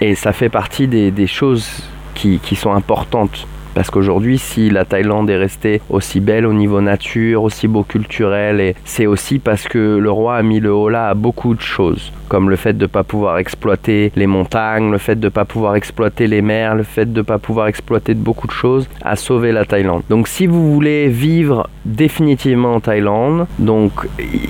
[0.00, 1.82] Et ça fait partie des, choses
[2.14, 7.42] qui sont importantes parce qu'aujourd'hui, si la Thaïlande est restée aussi belle au niveau nature,
[7.42, 11.10] aussi beau culturel, et c'est aussi parce que le roi a mis le haut là
[11.10, 14.96] à beaucoup de choses, comme le fait de ne pas pouvoir exploiter les montagnes, le
[14.96, 18.14] fait de ne pas pouvoir exploiter les mers, le fait de ne pas pouvoir exploiter
[18.14, 20.04] beaucoup de choses, a sauvé la Thaïlande.
[20.08, 23.92] Donc si vous voulez vivre définitivement en Thaïlande, donc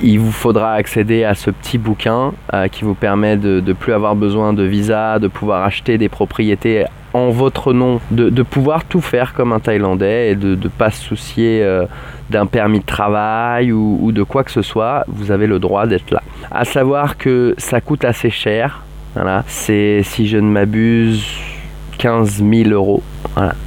[0.03, 3.91] il vous faudra accéder à ce petit bouquin euh, qui vous permet de ne plus
[3.91, 6.85] avoir besoin de visa, de pouvoir acheter des propriétés
[7.17, 11.01] en votre nom, de, pouvoir tout faire comme un Thaïlandais et de ne pas se
[11.01, 11.85] soucier euh,
[12.29, 16.11] d'un permis de travail ou, de quoi que ce soit, vous avez le droit d'être
[16.11, 16.21] là.
[16.51, 18.83] À savoir que ça coûte assez cher,
[19.15, 19.43] voilà.
[19.47, 21.25] c'est si je ne m'abuse
[21.97, 23.01] 15 000 euros,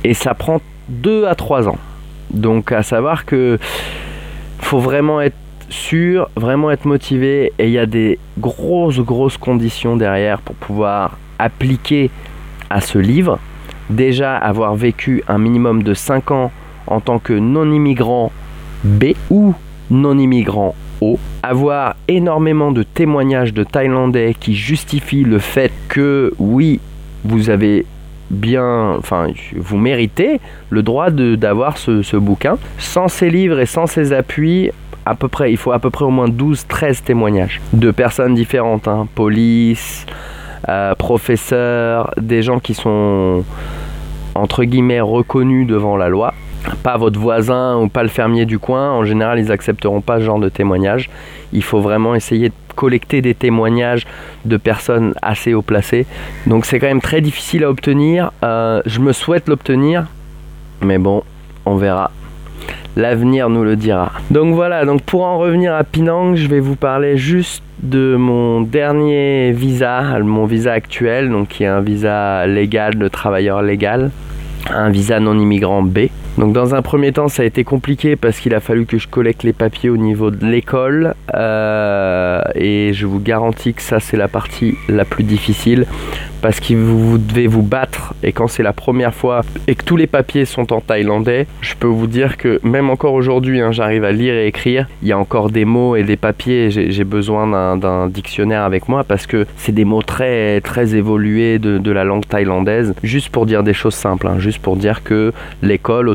[0.04, 1.78] et ça prend 2 à 3 ans.
[2.30, 3.58] Donc à savoir que
[4.60, 5.36] faut vraiment être
[5.68, 11.18] sûr, vraiment être motivé et il y a des grosses grosses conditions derrière pour pouvoir
[11.38, 12.10] appliquer
[12.70, 13.38] à ce livre,
[13.90, 16.52] déjà avoir vécu un minimum de 5 ans
[16.86, 18.32] en tant que non-immigrant
[18.84, 19.54] B ou
[19.90, 26.80] non-immigrant O, avoir énormément de témoignages de Thaïlandais qui justifient le fait que oui,
[27.24, 27.86] vous avez
[28.30, 32.58] bien, enfin, vous méritez le droit d'avoir ce, bouquin.
[32.78, 34.70] Sans ces livres et sans ces appuis,
[35.04, 38.86] à peu près, il faut à peu près au moins 12-13 témoignages de personnes différentes,
[38.86, 40.06] hein, police,
[40.68, 43.44] euh, professeurs, des gens qui sont
[44.34, 46.34] entre guillemets reconnus devant la loi.
[46.82, 48.92] pas votre voisin ou pas le fermier du coin.
[48.92, 51.08] En général, ils accepteront pas ce genre de témoignage.
[51.52, 54.06] Il faut vraiment essayer de collecter des témoignages
[54.44, 56.06] de personnes assez haut placées.
[56.46, 58.30] Donc c'est quand même très difficile à obtenir.
[58.44, 60.06] Euh, je me souhaite l'obtenir,
[60.82, 61.22] mais bon,
[61.66, 62.10] on verra.
[62.96, 64.12] L'avenir nous le dira.
[64.30, 68.60] Donc voilà, donc pour en revenir à Pinang, je vais vous parler juste de mon
[68.60, 74.10] dernier visa, mon visa actuel, donc qui est un visa légal de travailleur légal,
[74.70, 76.08] un visa non immigrant B.
[76.40, 79.06] Donc dans un premier temps, ça a été compliqué parce qu'il a fallu que je
[79.06, 84.16] collecte les papiers au niveau de l'école euh, et je vous garantis que ça c'est
[84.16, 85.84] la partie la plus difficile
[86.40, 89.96] parce que vous devez vous battre et quand c'est la première fois et que tous
[89.96, 94.04] les papiers sont en thaïlandais, je peux vous dire que même encore aujourd'hui, hein, j'arrive
[94.04, 97.76] à lire et écrire, il y a encore des mots et des papiers, j'ai besoin
[97.76, 102.24] d'un dictionnaire avec moi parce que c'est des mots très très évolués de, la langue
[102.26, 106.08] thaïlandaise, juste pour dire des choses simples, hein, juste pour dire que l'école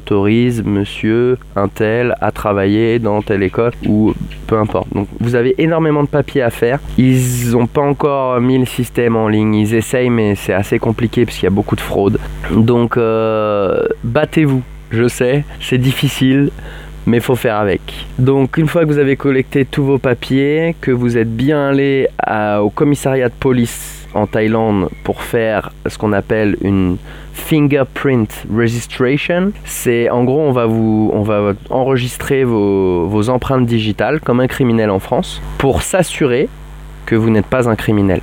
[0.63, 4.13] monsieur un tel à travailler dans telle école ou
[4.47, 4.87] peu importe.
[4.93, 6.79] Donc vous avez énormément de papiers à faire.
[6.97, 11.25] Ils n'ont pas encore mis le système en ligne, ils essayent mais c'est assez compliqué
[11.25, 12.19] parce qu'il y a beaucoup de fraude.
[12.51, 16.51] Donc euh, battez-vous, je sais, c'est difficile
[17.07, 18.07] mais faut faire avec.
[18.17, 22.07] Donc une fois que vous avez collecté tous vos papiers, que vous êtes bien allé
[22.61, 26.97] au commissariat de police en Thaïlande pour faire ce qu'on appelle une
[27.33, 34.19] fingerprint registration, c'est en gros on va vous on va enregistrer vos, vos empreintes digitales
[34.21, 36.49] comme un criminel en France pour s'assurer
[37.05, 38.21] que vous n'êtes pas un criminel.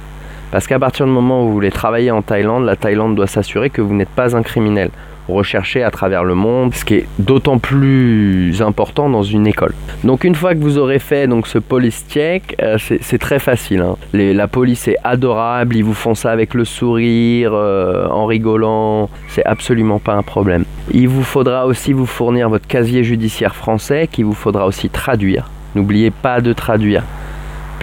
[0.50, 3.70] Parce qu'à partir du moment où vous voulez travailler en Thaïlande, la Thaïlande doit s'assurer
[3.70, 4.90] que vous n'êtes pas un criminel
[5.28, 9.74] recherché à travers le monde, ce qui est d'autant plus important dans une école.
[10.04, 13.80] Donc une fois que vous aurez fait donc ce police check, euh, c'est très facile.
[13.80, 13.96] Hein.
[14.12, 19.44] la police est adorable, ils vous font ça avec le sourire, euh, en rigolant, c'est
[19.44, 20.64] absolument pas un problème.
[20.92, 25.50] Il vous faudra aussi vous fournir votre casier judiciaire français qu'il vous faudra aussi traduire.
[25.74, 27.04] N'oubliez pas de traduire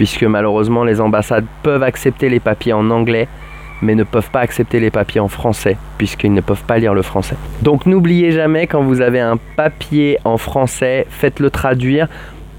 [0.00, 3.28] puisque malheureusement les ambassades peuvent accepter les papiers en anglais,
[3.82, 7.02] mais ne peuvent pas accepter les papiers en français, puisqu'ils ne peuvent pas lire le
[7.02, 7.36] français.
[7.62, 12.08] Donc n'oubliez jamais, quand vous avez un papier en français, faites-le traduire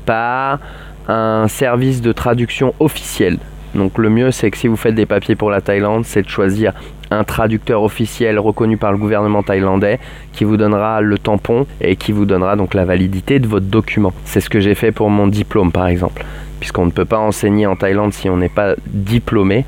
[0.05, 0.59] par
[1.07, 3.37] un service de traduction officiel.
[3.75, 6.29] Donc le mieux, c'est que si vous faites des papiers pour la Thaïlande, c'est de
[6.29, 6.73] choisir
[7.09, 9.99] un traducteur officiel reconnu par le gouvernement thaïlandais
[10.33, 14.13] qui vous donnera le tampon et qui vous donnera donc la validité de votre document.
[14.23, 16.25] C'est ce que j'ai fait pour mon diplôme par exemple
[16.61, 19.65] puisqu'on ne peut pas enseigner en Thaïlande si on n'est pas diplômé.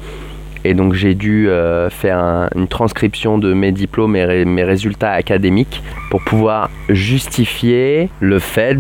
[0.66, 5.82] Et donc j'ai dû euh, faire une transcription de mes diplômes et mes résultats académiques
[6.10, 8.78] pour pouvoir justifier le fait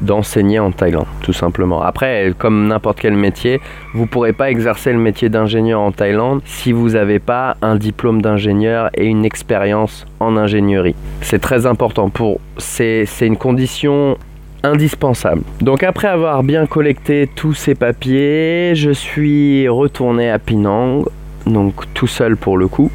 [0.00, 1.82] d'enseigner en Thaïlande, tout simplement.
[1.82, 3.60] Après, comme n'importe quel métier,
[3.94, 7.76] vous ne pourrez pas exercer le métier d'ingénieur en Thaïlande si vous n'avez pas un
[7.76, 10.94] diplôme d'ingénieur et une expérience en ingénierie.
[11.20, 12.40] C'est très important pour...
[12.58, 14.16] C'est une condition
[14.62, 15.42] indispensable.
[15.60, 21.04] Donc après avoir bien collecté tous ces papiers, je suis retourné à Pinang,
[21.48, 22.90] donc tout seul pour le coup.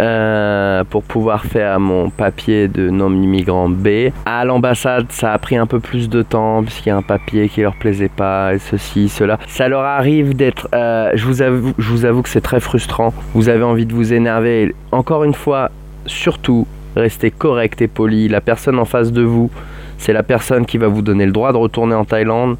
[0.00, 4.10] Euh, pour pouvoir faire mon papier de non-immigrant B.
[4.26, 7.48] À l'ambassade, ça a pris un peu plus de temps puisqu'il y a un papier
[7.48, 9.38] qui leur plaisait pas ceci, cela.
[9.46, 10.68] Ça leur arrive d'être.
[10.74, 13.14] Euh, je vous avoue, que c'est très frustrant.
[13.32, 14.74] Vous avez envie de vous énerver.
[14.90, 15.70] Encore une fois,
[16.04, 18.28] surtout, restez correct et poli.
[18.28, 19.50] La personne en face de vous,
[19.98, 22.56] c'est la personne qui va vous donner le droit de retourner en Thaïlande.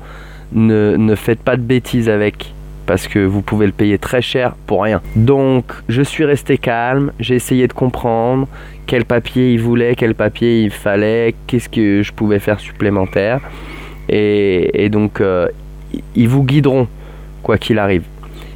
[0.53, 2.55] Ne faites pas de bêtises avec
[2.87, 5.03] parce que vous pouvez le payer très cher pour rien.
[5.15, 8.47] Donc je suis resté calme, j'ai essayé de comprendre
[8.87, 13.41] quel papier il voulait, quel papier il fallait, qu'est-ce que je pouvais faire supplémentaire.
[14.09, 15.49] Et, donc euh,
[16.15, 16.87] ils vous guideront
[17.43, 18.05] quoi qu'il arrive.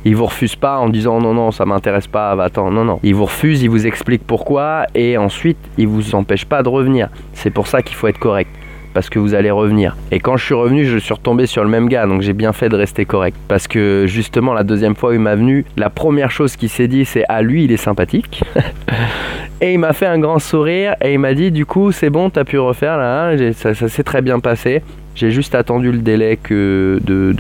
[0.05, 3.01] Ils vous refusent pas en disant non non ça m'intéresse pas, va attends non non.
[3.03, 7.09] Ils vous refusent, ils vous expliquent pourquoi et ensuite ils vous empêchent pas de revenir.
[7.35, 8.51] C'est pour ça qu'il faut être correct
[8.95, 9.97] parce que vous allez revenir.
[10.11, 12.53] Et quand je suis revenu, je suis retombé sur le même gars, donc j'ai bien
[12.53, 13.37] fait de rester correct.
[13.49, 16.89] Parce que justement, la deuxième fois où il m'a venu, la première chose qu'il s'est
[16.89, 18.43] dit, c'est Ah, lui, il est sympathique.
[19.61, 22.31] et il m'a fait un grand sourire et il m'a dit Du coup, c'est bon,
[22.31, 24.83] t'as pu refaire là, hein, ça, s'est très bien passé.
[25.15, 27.35] J'ai juste attendu le délai que de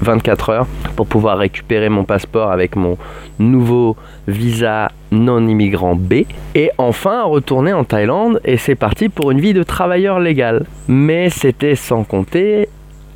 [0.00, 2.96] 24 heures pour pouvoir récupérer mon passeport avec mon
[3.38, 3.96] nouveau
[4.28, 9.54] visa non immigrant B et enfin retourner en Thaïlande et c'est parti pour une vie
[9.54, 10.66] de travailleur légal.
[10.88, 12.68] Mais c'était sans compter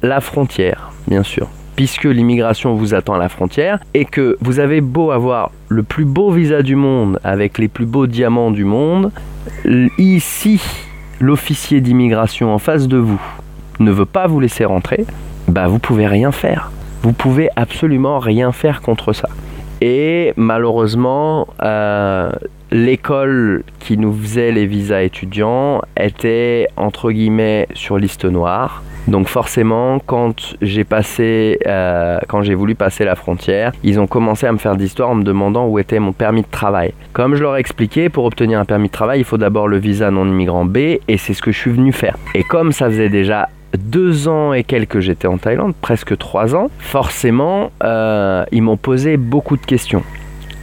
[0.03, 1.49] la frontière, bien sûr.
[1.77, 6.05] Puisque l'immigration vous attend à la frontière et que vous avez beau avoir le plus
[6.05, 9.11] beau visa du monde avec les plus beaux diamants du monde,
[9.99, 10.61] ici
[11.21, 13.21] l'officier d'immigration en face de vous
[13.79, 15.07] ne veut pas vous laisser rentrer,
[15.51, 16.71] bah vous pouvez rien faire.
[17.03, 19.29] Vous pouvez absolument rien faire contre ça.
[19.81, 22.31] Et malheureusement, euh,
[22.71, 28.83] l'école qui nous faisait les visas étudiants était entre guillemets sur liste noire.
[29.09, 34.47] Donc forcément, quand j'ai passé, euh, quand j'ai voulu passer la frontière, ils ont commencé
[34.47, 36.93] à me faire d'histoire en me demandant où était mon permis de travail.
[37.15, 39.79] Comme je leur ai expliqué, pour obtenir un permis de travail, il faut d'abord le
[39.79, 42.17] visa non immigrant B, et c'est ce que je suis venu faire.
[42.35, 46.54] Et comme ça faisait déjà deux ans et quelques que j'étais en Thaïlande, presque trois
[46.54, 50.02] ans, forcément, euh, ils m'ont posé beaucoup de questions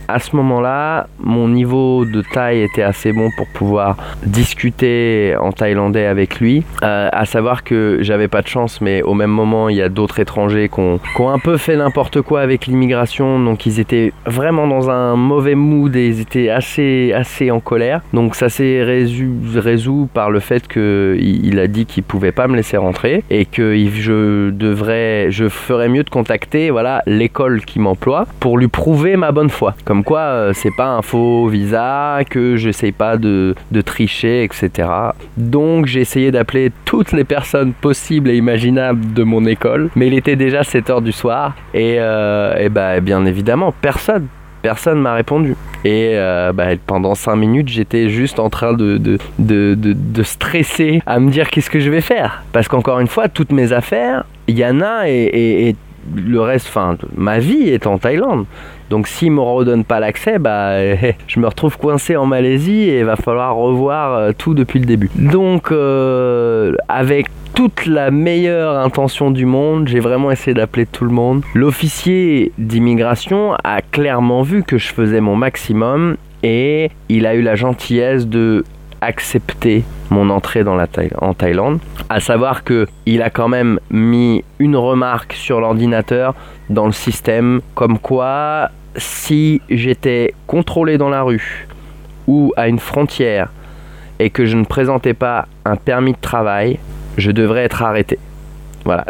[0.08, 6.06] à ce moment-là, mon niveau de taille était assez bon pour pouvoir discuter en thaïlandais
[6.06, 6.64] avec lui.
[6.84, 9.90] Euh, à savoir que j'avais pas de chance, mais au même moment, il y a
[9.90, 13.40] d'autres étrangers qui ont, un peu fait n'importe quoi avec l'immigration.
[13.40, 18.02] Donc ils étaient vraiment dans un mauvais mood et ils étaient assez, assez en colère.
[18.14, 22.56] Donc ça s'est résolu, par le fait qu'il il a dit qu'il pouvait pas me
[22.56, 28.26] laisser rentrer et que je devrais, je ferais mieux de contacter voilà l'école qui m'emploie
[28.40, 29.76] pour lui prouver ma bonne foi.
[30.04, 33.56] Quoi, euh, c'est pas un faux visa, que j'essaye pas de,
[33.86, 34.90] tricher, etc.
[35.38, 40.14] Donc j'ai essayé d'appeler toutes les personnes possibles et imaginables de mon école, mais il
[40.14, 44.28] était déjà 7h du soir et, euh, bah, bien évidemment, personne
[44.64, 45.56] personne m'a répondu.
[45.86, 51.30] Et euh, bah, pendant 5 minutes, j'étais juste en train de, de, stresser à me
[51.30, 52.44] dire qu'est-ce que je vais faire.
[52.52, 55.76] Parce qu'encore une fois, toutes mes affaires, Yana et, et
[56.16, 58.46] le reste, enfin, ma vie est en Thaïlande.
[58.90, 60.78] Donc s'ils me redonnent pas l'accès, bah,
[61.28, 64.86] je me retrouve coincé en Malaisie et il va falloir revoir euh, tout depuis le
[64.86, 65.10] début.
[65.16, 71.12] Donc euh, avec toute la meilleure intention du monde, j'ai vraiment essayé d'appeler tout le
[71.12, 71.44] monde.
[71.56, 77.56] L'officier d'immigration a clairement vu que je faisais mon maximum et il a eu la
[77.56, 78.64] gentillesse de
[79.02, 81.80] accepter mon entrée en Thaïlande.
[82.10, 86.34] À savoir que il a quand même mis une remarque sur l'ordinateur
[86.70, 91.68] dans le système comme quoi si j'étais contrôlé dans la rue
[92.28, 93.50] ou à une frontière
[94.20, 96.80] et que je ne présentais pas un permis de travail,
[97.18, 98.18] je devrais être arrêté.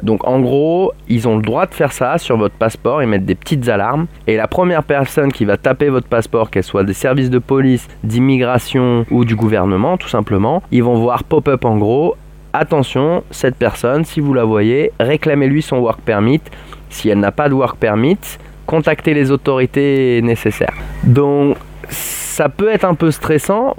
[0.04, 3.26] Donc en gros, ils ont le droit de faire ça sur votre passeport, ils mettent
[3.26, 6.94] des petites alarmes, et la première personne qui va taper votre passeport, qu'elle soit des
[6.94, 12.16] services de police, d'immigration ou du gouvernement, tout simplement, ils vont voir pop-up en gros,
[12.54, 16.42] attention, cette personne, si vous la voyez, réclamez-lui son work permit.
[16.90, 18.18] Si elle n'a pas de work permit,
[18.66, 20.74] contactez les autorités nécessaires.
[21.04, 21.58] Donc
[21.90, 23.74] ça peut être un peu stressant,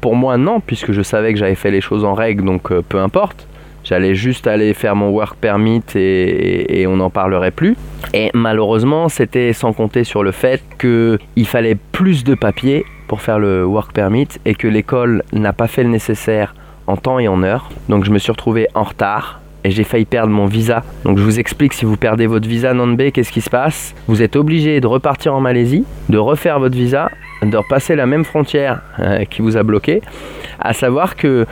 [0.00, 2.82] pour moi non, puisque je savais que j'avais fait les choses en règle, donc euh,
[2.86, 3.46] peu importe.
[3.90, 7.76] J'allais juste aller faire mon work permit et, on n'en parlerait plus.
[8.14, 13.40] Et malheureusement, c'était sans compter sur le fait qu'il fallait plus de papiers pour faire
[13.40, 16.54] le work permit et que l'école n'a pas fait le nécessaire
[16.86, 17.68] en temps et en heure.
[17.88, 20.84] Donc je me suis retrouvé en retard et j'ai failli perdre mon visa.
[21.04, 23.96] Donc je vous explique, si vous perdez votre visa non-B, qu'est-ce qui se passe?
[24.06, 27.10] Vous êtes obligé de repartir en Malaisie, de refaire votre visa,
[27.42, 30.00] de repasser la même frontière euh, qui vous a bloqué,
[30.60, 31.44] à savoir que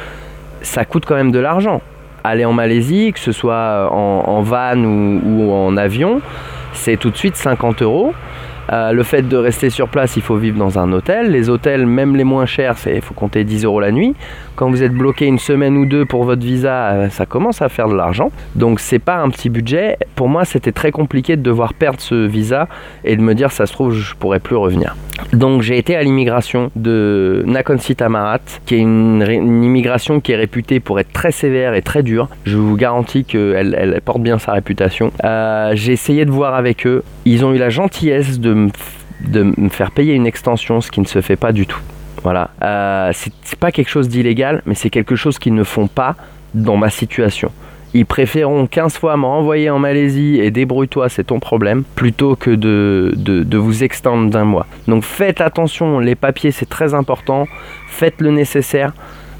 [0.62, 1.82] ça coûte quand même de l'argent
[2.28, 6.20] aller en Malaisie, que ce soit en, van ou, en avion,
[6.72, 8.14] c'est tout de suite 50 euros.
[8.70, 11.30] Euh, le fait de rester sur place, il faut vivre dans un hôtel.
[11.30, 14.14] Les hôtels, même les moins chers, il faut compter 10 euros la nuit.
[14.58, 17.68] Quand vous êtes bloqué une semaine ou deux pour votre visa, euh, ça commence à
[17.68, 18.32] faire de l'argent.
[18.56, 19.98] Donc c'est pas un petit budget.
[20.16, 22.66] Pour moi, c'était très compliqué de devoir perdre ce visa
[23.04, 24.96] et de me dire ça se trouve je pourrais plus revenir.
[25.32, 30.36] Donc j'ai été à l'immigration de Nakhon Si Tamarat, qui est une, immigration qui est
[30.36, 32.28] réputée pour être très sévère et très dure.
[32.42, 35.12] Je vous garantis qu'elle elle porte bien sa réputation.
[35.22, 37.04] Euh, j'ai essayé de voir avec eux.
[37.26, 41.20] Ils ont eu la gentillesse de me faire payer une extension, ce qui ne se
[41.20, 41.78] fait pas du tout.
[42.22, 42.50] Voilà.
[42.62, 46.16] Euh, c'est pas quelque chose d'illégal, mais c'est quelque chose qu'ils ne font pas
[46.54, 47.50] dans ma situation.
[47.94, 52.50] Ils préféreront 15 fois me renvoyer en Malaisie et débrouille-toi, c'est ton problème, plutôt que
[52.50, 54.66] de, de, vous extendre d'un mois.
[54.86, 57.48] Donc faites attention, les papiers c'est très important,
[57.88, 58.92] faites le nécessaire.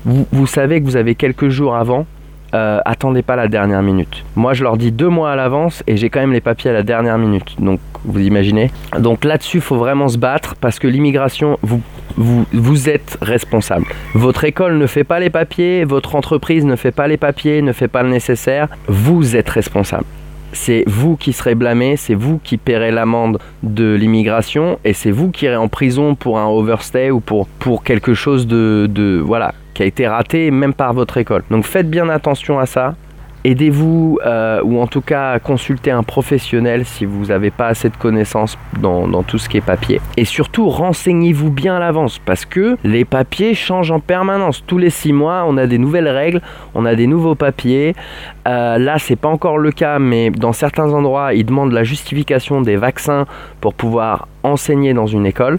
[0.06, 2.06] Vous, vous savez que vous avez quelques jours avant
[2.54, 4.24] euh, attendez pas la dernière minute.
[4.34, 6.72] Moi, je leur dis deux mois à l'avance et j'ai quand même les papiers à
[6.72, 7.56] la dernière minute.
[7.58, 11.82] Donc, vous imaginez Donc là-dessus, faut vraiment se battre parce que l'immigration, vous,
[12.18, 13.86] vous, êtes responsable.
[14.14, 17.72] Votre école ne fait pas les papiers, votre entreprise ne fait pas les papiers, ne
[17.72, 18.68] fait pas le nécessaire.
[18.88, 20.04] Vous êtes responsable
[20.52, 25.30] c'est vous qui serez blâmé, c'est vous qui paierez l'amende de l'immigration et c'est vous
[25.30, 29.52] qui irez en prison pour un overstay ou pour, pour quelque chose de, de voilà
[29.74, 31.44] qui a été raté même par votre école.
[31.50, 32.96] Donc faites bien attention à ça.
[33.44, 37.96] Aidez-vous euh, ou en tout cas consultez un professionnel si vous n'avez pas assez de
[37.96, 40.00] connaissances dans, tout ce qui est papier.
[40.16, 44.64] Et surtout renseignez-vous bien à l'avance parce que les papiers changent en permanence.
[44.66, 46.40] Tous les six mois, on a des nouvelles règles,
[46.74, 47.94] on a des nouveaux papiers.
[48.46, 52.60] Euh, là, c'est pas encore le cas, mais dans certains endroits, ils demandent la justification
[52.60, 53.26] des vaccins
[53.60, 55.58] pour pouvoir enseigner dans une école.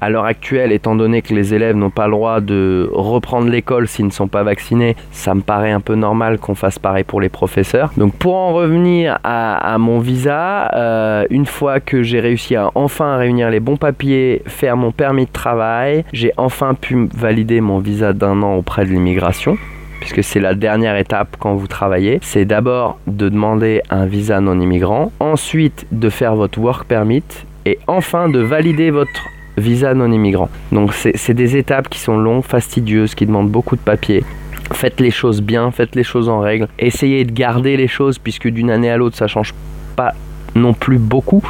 [0.00, 3.88] À l'heure actuelle, étant donné que les élèves n'ont pas le droit de reprendre l'école
[3.88, 7.20] s'ils ne sont pas vaccinés, ça me paraît un peu normal qu'on fasse pareil pour
[7.20, 7.90] les professeurs.
[7.96, 13.16] Donc pour en revenir à, mon visa, euh, une fois que j'ai réussi à enfin
[13.16, 18.12] réunir les bons papiers, faire mon permis de travail, j'ai enfin pu valider mon visa
[18.12, 19.56] d'un an auprès de l'immigration
[20.00, 24.58] puisque c'est la dernière étape quand vous travaillez, c'est d'abord de demander un visa non
[24.58, 27.22] immigrant, ensuite de faire votre work permit
[27.66, 30.48] et enfin de valider votre visa non immigrant.
[30.72, 34.24] Donc c'est des étapes qui sont longues, fastidieuses, qui demandent beaucoup de papier.
[34.72, 36.68] Faites les choses bien, faites les choses en règle.
[36.78, 39.54] Essayez de garder les choses puisque d'une année à l'autre ça change
[39.96, 40.12] pas
[40.54, 41.42] non plus beaucoup.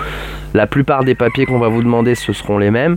[0.55, 2.96] La plupart des papiers qu'on va vous demander ce seront les mêmes.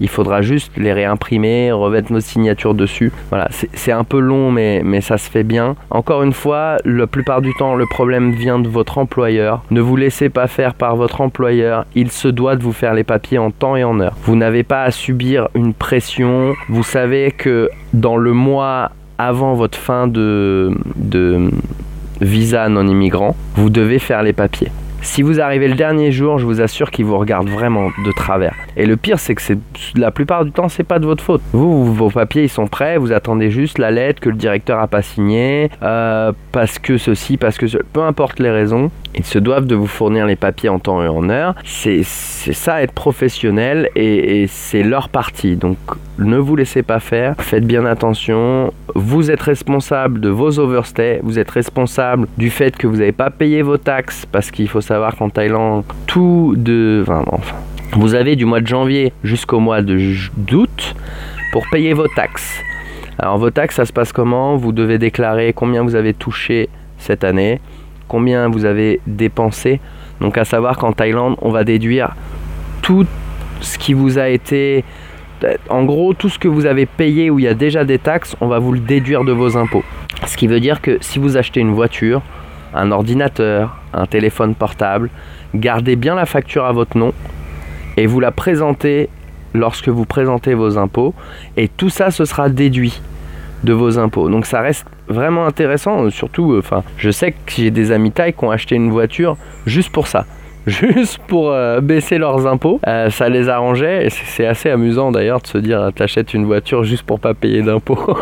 [0.00, 3.12] Il faudra juste les réimprimer, remettre nos signatures dessus.
[3.28, 5.76] Voilà, c'est un peu long, mais, mais ça se fait bien.
[5.90, 9.62] Encore une fois, la plupart du temps, le problème vient de votre employeur.
[9.70, 11.84] Ne vous laissez pas faire par votre employeur.
[11.94, 14.16] Il se doit de vous faire les papiers en temps et en heure.
[14.22, 16.54] Vous n'avez pas à subir une pression.
[16.68, 21.50] Vous savez que dans le mois avant votre fin de, de
[22.20, 24.70] visa non immigrant, vous devez faire les papiers.
[25.02, 28.54] Si vous arrivez le dernier jour, je vous assure qu'ils vous regardent vraiment de travers.
[28.76, 29.42] Et le pire, c'est que
[29.96, 31.40] la plupart du temps, c'est pas de votre faute.
[31.52, 32.98] Vous, vos papiers, ils sont prêts.
[32.98, 37.36] Vous attendez juste la lettre que le directeur a pas signée, euh, parce que ceci,
[37.38, 40.78] parce que peu importe les raisons, ils se doivent de vous fournir les papiers en
[40.78, 41.54] temps et en heure.
[41.64, 45.56] C'est ça être professionnel et, c'est leur partie.
[45.56, 45.78] Donc
[46.18, 47.34] ne vous laissez pas faire.
[47.38, 48.72] Faites bien attention.
[48.94, 51.20] Vous êtes responsable de vos overstays.
[51.22, 54.80] Vous êtes responsable du fait que vous n'avez pas payé vos taxes parce qu'il faut
[54.80, 57.04] savoir qu'en Thaïlande, tout de.
[57.06, 57.24] Enfin,
[57.92, 60.94] vous avez du mois de janvier jusqu'au mois d'août
[61.52, 62.62] pour payer vos taxes.
[63.18, 64.56] Alors, vos taxes, ça se passe comment?
[64.56, 67.60] Vous devez déclarer combien vous avez touché cette année,
[68.10, 69.80] combien vous avez dépensé.
[70.20, 72.10] Donc, à savoir qu'en Thaïlande, on va déduire
[72.82, 73.06] tout
[73.60, 74.84] ce qui vous a été.
[75.68, 78.36] En gros, tout ce que vous avez payé où il y a déjà des taxes,
[78.40, 79.84] on va vous le déduire de vos impôts.
[80.26, 82.20] Ce qui veut dire que si vous achetez une voiture,
[82.74, 85.08] un ordinateur, un téléphone portable,
[85.54, 87.12] gardez bien la facture à votre nom
[87.96, 89.08] et vous la présentez
[89.54, 91.14] lorsque vous présentez vos impôts
[91.56, 93.00] et tout ça ce sera déduit
[93.64, 94.28] de vos impôts.
[94.28, 98.44] Donc ça reste vraiment intéressant, surtout enfin, je sais que j'ai des amis taille qui
[98.44, 99.36] ont acheté une voiture
[99.66, 100.24] juste pour ça.
[100.66, 105.40] Juste pour euh, baisser leurs impôts, euh, ça les arrangeait et c'est assez amusant d'ailleurs
[105.40, 107.98] de se dire t'achètes une voiture juste pour pas payer d'impôts.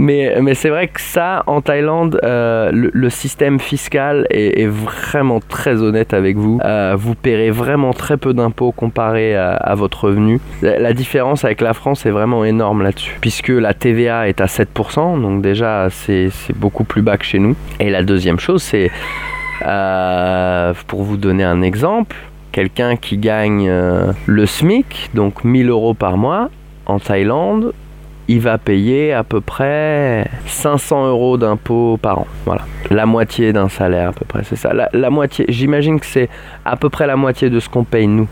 [0.00, 6.14] Mais, c'est vrai que ça, en Thaïlande, euh, le, système fiscal est, vraiment très honnête
[6.14, 6.58] avec vous.
[6.64, 10.40] Euh, vous paierez vraiment très peu d'impôts comparé à, votre revenu.
[10.62, 15.20] La, différence avec la France est vraiment énorme là-dessus, puisque la TVA est à 7%,
[15.20, 17.54] donc déjà c'est beaucoup plus bas que chez nous.
[17.78, 18.90] Et la deuxième chose, c'est,
[19.66, 22.16] euh, pour vous donner un exemple,
[22.52, 23.70] quelqu'un qui gagne
[24.26, 26.48] le SMIC, donc 1000 euros par mois,
[26.86, 27.74] en Thaïlande,
[28.30, 32.26] il va payer à peu près 500 euros d'impôts par an.
[32.46, 34.70] Voilà, la moitié d'un salaire à peu près, c'est ça.
[34.92, 36.28] La, moitié, j'imagine que c'est
[36.64, 38.28] à peu près la moitié de ce qu'on paye nous.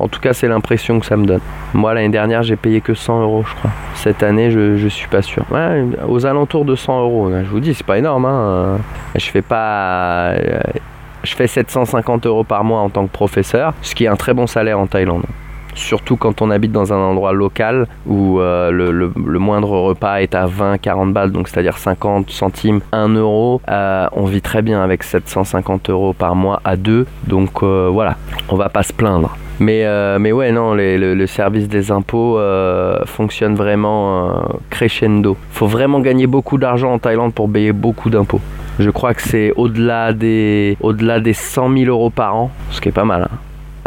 [0.00, 1.40] En tout cas, c'est l'impression que ça me donne.
[1.72, 3.70] Moi, l'année dernière, j'ai payé que 100 euros, je crois.
[3.94, 5.46] Cette année, je, je suis pas sûr.
[6.06, 7.30] aux alentours de 100 euros.
[7.32, 8.26] Je vous dis, c'est pas énorme.
[8.26, 8.76] Hein.
[9.16, 10.34] Je fais pas.
[11.24, 14.34] Je fais 750 euros par mois en tant que professeur, ce qui est un très
[14.34, 15.24] bon salaire en Thaïlande
[15.78, 20.46] surtout quand on habite dans un endroit local où euh, le, moindre repas est à
[20.46, 23.60] 20-40 balles, donc c'est-à-dire 50 centimes, 1 euro.
[23.68, 28.16] Euh, on vit très bien avec 750 euros par mois à deux, donc euh, voilà,
[28.48, 29.36] on va pas se plaindre.
[29.60, 29.84] Mais,
[30.30, 32.38] ouais, non, le, service des impôts
[33.06, 35.36] fonctionne vraiment crescendo.
[35.50, 38.40] Faut vraiment gagner beaucoup d'argent en Thaïlande pour payer beaucoup d'impôts.
[38.78, 42.88] Je crois que c'est au-delà des, au-delà des 100 000 euros par an, ce qui
[42.88, 43.22] est pas mal.
[43.22, 43.36] Hein.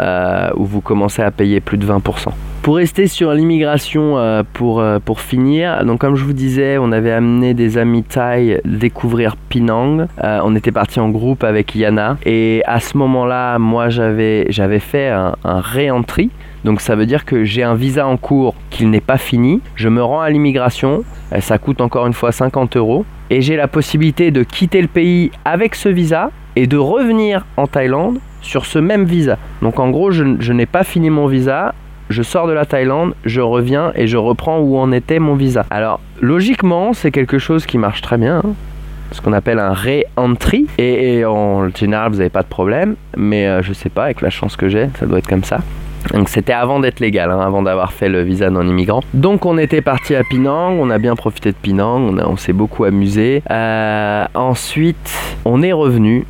[0.00, 2.30] Euh, où vous commencez à payer plus de 20%.
[2.62, 6.92] Pour rester sur l'immigration, euh, pour, euh, pour finir, donc comme je vous disais, on
[6.92, 10.06] avait amené des amis thaï découvrir Penang.
[10.20, 15.08] on était parti en groupe avec Yana et à ce moment-là, moi j'avais j'avais fait
[15.08, 16.30] un, un réentry.
[16.64, 19.60] Donc ça veut dire que j'ai un visa en cours qu'il n'est pas fini.
[19.74, 21.04] Je me rends à l'immigration.
[21.40, 23.04] Ça coûte encore une fois 50 euros.
[23.30, 27.66] Et j'ai la possibilité de quitter le pays avec ce visa et de revenir en
[27.66, 29.38] Thaïlande sur ce même visa.
[29.62, 31.74] Donc en gros, je, n'ai pas fini mon visa,
[32.10, 35.64] je sors de la Thaïlande, je reviens et je reprends où en était mon visa.
[35.70, 38.42] Alors logiquement, c'est quelque chose qui marche très bien.
[38.44, 38.54] Hein.
[39.12, 43.62] ce qu'on appelle un re-entry et, en général vous n'avez pas de problème mais euh,
[43.62, 45.58] je sais pas avec la chance que j'ai ça doit être comme ça
[46.10, 49.02] donc c'était avant d'être légal, hein, avant d'avoir fait le visa non immigrant.
[49.14, 52.84] Donc on était parti à Pinang, on a bien profité de Pinang, on, s'est beaucoup
[52.84, 53.42] amusé.
[53.50, 56.26] Euh, ensuite on est revenu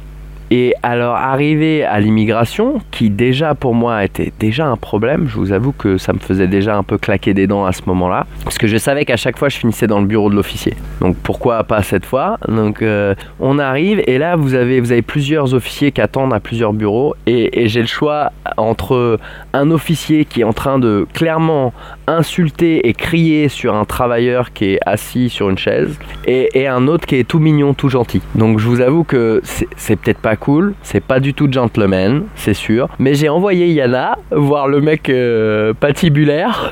[0.54, 5.50] Et alors arrivé à l'immigration, qui déjà pour moi était déjà un problème, je vous
[5.50, 8.58] avoue que ça me faisait déjà un peu claquer des dents à ce moment-là, parce
[8.58, 10.74] que je savais qu'à chaque fois je finissais dans le bureau de l'officier.
[11.00, 12.36] Donc pourquoi pas cette fois?
[12.48, 16.40] Donc euh, on arrive et là vous avez, vous avez plusieurs officiers qui attendent à
[16.40, 19.18] plusieurs bureaux et, j'ai le choix entre
[19.54, 21.72] un officier qui est en train de clairement
[22.06, 26.88] insulter et crier sur un travailleur qui est assis sur une chaise et, et un
[26.88, 28.20] autre qui est tout mignon, tout gentil.
[28.34, 30.36] Donc je vous avoue que c'est peut-être pas
[30.82, 35.72] c'est pas du tout gentleman, c'est sûr, mais j'ai envoyé Yana voir le mec euh,
[35.74, 36.70] patibulaire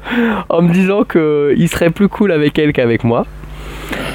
[0.48, 3.26] en me disant qu'il serait plus cool avec elle qu'avec moi.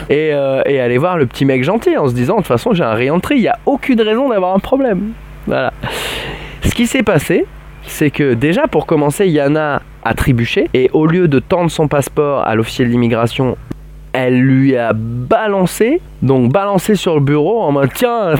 [0.09, 2.73] Et, euh, et aller voir le petit mec gentil en se disant de toute façon
[2.73, 5.11] j'ai un réentrée, il n'y a aucune raison d'avoir un problème.
[5.47, 5.73] Voilà.
[6.63, 7.45] Ce qui s'est passé,
[7.83, 12.45] c'est que déjà pour commencer, Yana a trébuché et au lieu de tendre son passeport
[12.45, 13.57] à l'officier de l'immigration,
[14.17, 18.35] elle lui a balancé, donc balancé sur le bureau en mode tiens,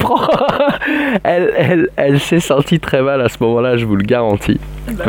[1.22, 4.58] elle elle, elle s'est sentie très mal à ce moment-là, je vous le garantis.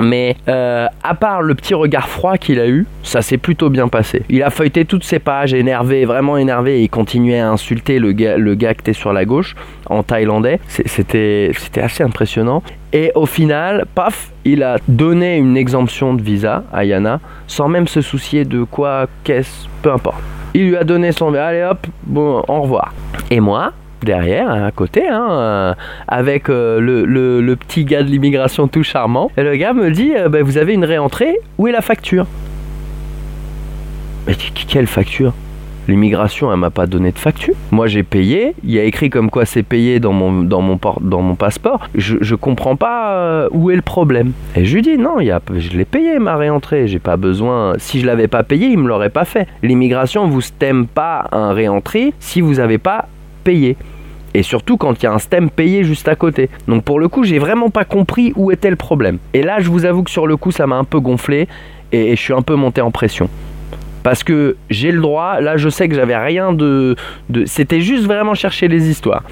[0.01, 3.88] Mais euh, à part le petit regard froid qu'il a eu, ça s'est plutôt bien
[3.88, 4.24] passé.
[4.28, 8.11] Il a feuilleté toutes ses pages, énervé, vraiment énervé, et il continuait à insulter le
[8.11, 9.55] gars, le gars qui était sur la gauche
[9.89, 10.59] en thaïlandais.
[10.68, 11.51] C'était
[11.82, 12.61] assez impressionnant.
[12.91, 17.88] Et au final, paf, il a donné une exemption de visa à Yana sans même
[17.88, 20.37] se soucier de quoi, qu'est-ce, peu importe.
[20.54, 22.93] Il lui a donné son allez hop, bon, au revoir.
[23.30, 25.74] Et moi, derrière, à côté, hein, euh,
[26.08, 30.30] avec euh, le, petit gars de l'immigration tout charmant, et le gars me dit euh,
[30.30, 32.26] Bah, Vous avez une réentrée, où est la facture?
[34.26, 35.34] Mais qu- quelle facture?
[35.88, 37.54] L'immigration, elle m'a pas donné de facture.
[37.72, 38.54] Moi, j'ai payé.
[38.64, 41.88] Il y a écrit comme quoi c'est payé dans mon, dans mon, dans mon passeport.
[41.96, 44.34] Je, je comprends pas euh, où est le problème.
[44.56, 46.88] Et je lui dis non, y a, je l'ai payé ma réentrée.
[46.88, 47.76] J'ai pas besoin.
[47.78, 49.48] Si je l'avais pas payé, il me l'aurait pas fait.
[49.64, 53.08] L'immigration vous stem pas un réentrée si vous avez pas
[53.44, 53.78] payé.
[54.34, 56.50] Et surtout quand il y a un stem payé juste à côté.
[56.68, 59.18] Donc pour le coup, j'ai vraiment pas compris où était le problème.
[59.34, 61.48] Et là, je vous avoue que sur le coup, ça m'a un peu gonflé
[61.92, 63.30] et je suis un peu monté en pression.
[64.08, 66.95] Parce que j'ai le droit, là je sais que j'avais rien de...
[67.45, 69.24] C'était juste vraiment chercher les histoires.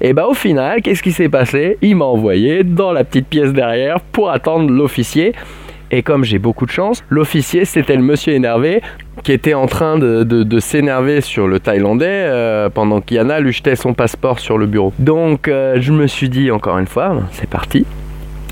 [0.00, 1.76] Et bah au final, qu'est-ce qui s'est passé?
[1.82, 5.32] Il m'a envoyé dans la petite pièce derrière pour attendre l'officier.
[5.90, 8.80] Et comme j'ai beaucoup de chance, l'officier c'était le monsieur énervé
[9.24, 13.52] qui était en train de, de- de s'énerver sur le Thaïlandais euh, pendant qu'Yana lui
[13.52, 14.92] jetait son passeport sur le bureau.
[15.00, 17.84] Donc euh, je me suis dit encore une fois, c'est parti.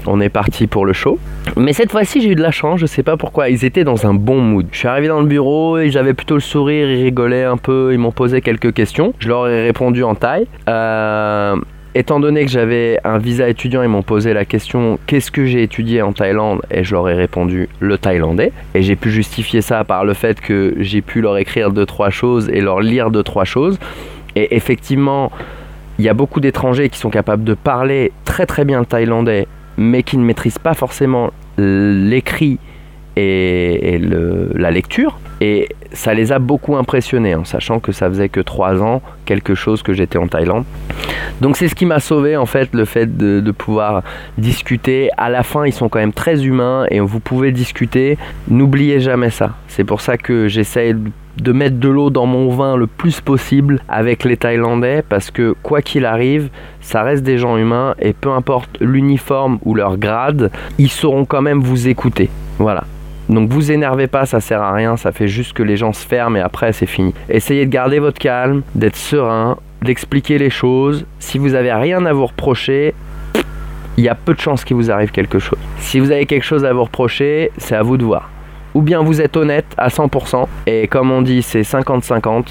[0.06, 1.18] On est parti pour le show.
[1.56, 3.48] Mais cette fois-ci, j'ai eu de la chance, je sais pas pourquoi.
[3.48, 4.66] Ils étaient dans un bon mood.
[4.72, 7.90] Je suis arrivé dans le bureau et j'avais plutôt le sourire, ils rigolaient un peu,
[7.92, 9.14] ils m'ont posé quelques questions.
[9.18, 10.46] Je leur ai répondu en thaï.
[10.68, 11.56] Euh,
[11.94, 15.62] étant donné que j'avais un visa étudiant, ils m'ont posé la question qu'est-ce que j'ai
[15.62, 16.62] étudié en Thaïlande?
[16.70, 18.52] Et je leur ai répondu le thaïlandais.
[18.74, 22.10] Et j'ai pu justifier ça par le fait que j'ai pu leur écrire deux trois
[22.10, 23.78] choses et leur lire deux trois choses.
[24.36, 25.32] Et effectivement,
[25.98, 29.46] il y a beaucoup d'étrangers qui sont capables de parler très très bien le thaïlandais,
[29.80, 32.58] mais qui ne maîtrisent pas forcément l'écrit
[33.16, 33.98] et,
[34.54, 35.18] la lecture.
[35.40, 39.54] Et ça les a beaucoup impressionnés, en sachant que ça faisait que trois ans, quelque
[39.54, 40.64] chose que j'étais en Thaïlande.
[41.40, 44.02] Donc c'est ce qui m'a sauvé en fait, le fait de, de pouvoir
[44.36, 45.08] discuter.
[45.16, 48.18] À la fin, ils sont quand même très humains et vous pouvez discuter.
[48.48, 49.54] N'oubliez jamais ça.
[49.66, 50.94] C'est pour ça que j'essaye
[51.36, 55.54] de- mettre de l'eau dans mon vin le plus possible avec les Thaïlandais parce que
[55.62, 56.48] quoi qu'il arrive,
[56.80, 61.42] ça reste des gens humains et peu importe l'uniforme ou leur grade, ils sauront quand
[61.42, 62.30] même vous écouter.
[62.58, 62.84] Voilà.
[63.28, 66.04] Donc vous énervez pas, ça sert à rien, ça fait juste que les gens se
[66.06, 67.14] ferment et après c'est fini.
[67.28, 71.06] Essayez de garder votre calme, d'être serein, d'expliquer les choses.
[71.20, 72.92] Si vous avez rien à vous reprocher,
[73.96, 75.58] il y a peu de chances qu'il vous arrive quelque chose.
[75.78, 78.30] Si vous avez quelque chose à vous reprocher, c'est à vous de voir.
[78.74, 82.46] Ou bien vous êtes honnête à 100%, et comme on dit, c'est 50-50.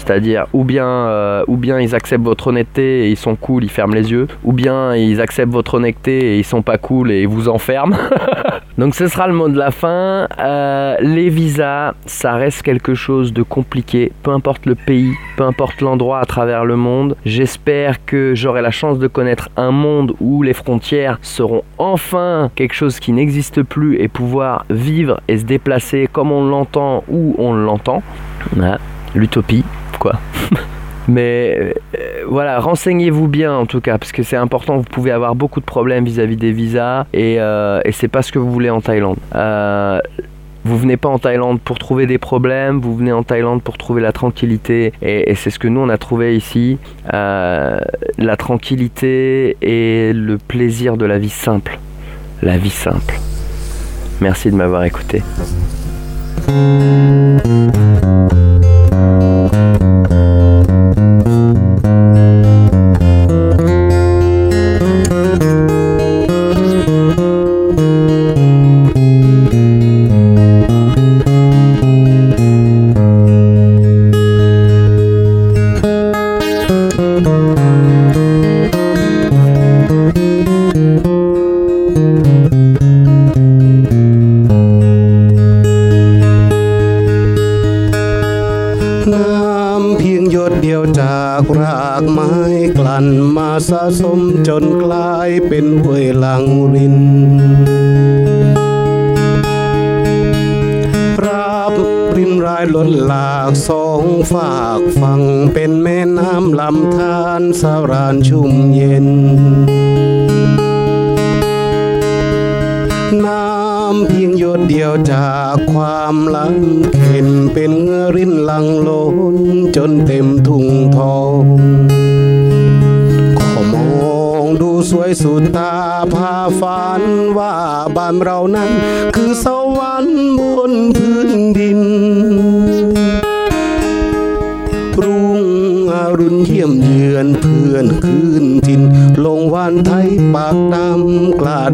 [0.00, 3.70] C'est-à-dire, ou bien, euh, ou bien ils acceptent votre honnêteté et ils sont cool, ils
[3.70, 7.20] ferment les yeux, ou bien ils acceptent votre honnêteté et ils sont pas cool et
[7.20, 7.94] ils vous enferment.
[8.78, 10.26] Donc ce sera le mot de la fin.
[10.38, 15.82] Euh, les visas, ça reste quelque chose de compliqué, peu importe le pays, peu importe
[15.82, 17.14] l'endroit à travers le monde.
[17.26, 22.74] J'espère que j'aurai la chance de connaître un monde où les frontières seront enfin quelque
[22.74, 27.52] chose qui n'existe plus et pouvoir vivre et se déplacer comme on l'entend où on
[27.52, 28.02] l'entend.
[28.56, 28.78] Voilà.
[29.14, 29.64] L'utopie,
[31.08, 34.76] Mais euh, voilà, renseignez-vous bien en tout cas, parce que c'est important.
[34.76, 38.30] Vous pouvez avoir beaucoup de problèmes vis-à-vis des visas et, euh, et c'est pas ce
[38.30, 39.16] que vous voulez en Thaïlande.
[39.34, 40.00] Euh,
[40.64, 44.02] vous venez pas en Thaïlande pour trouver des problèmes, vous venez en Thaïlande pour trouver
[44.02, 46.78] la tranquillité et, et c'est ce que nous on a trouvé ici.
[47.14, 47.80] Euh,
[48.18, 51.78] la tranquillité et le plaisir de la vie simple.
[52.42, 53.18] La vie simple.
[54.20, 55.22] Merci de m'avoir écouté.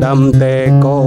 [0.06, 1.00] ำกล้าดำแต่กอ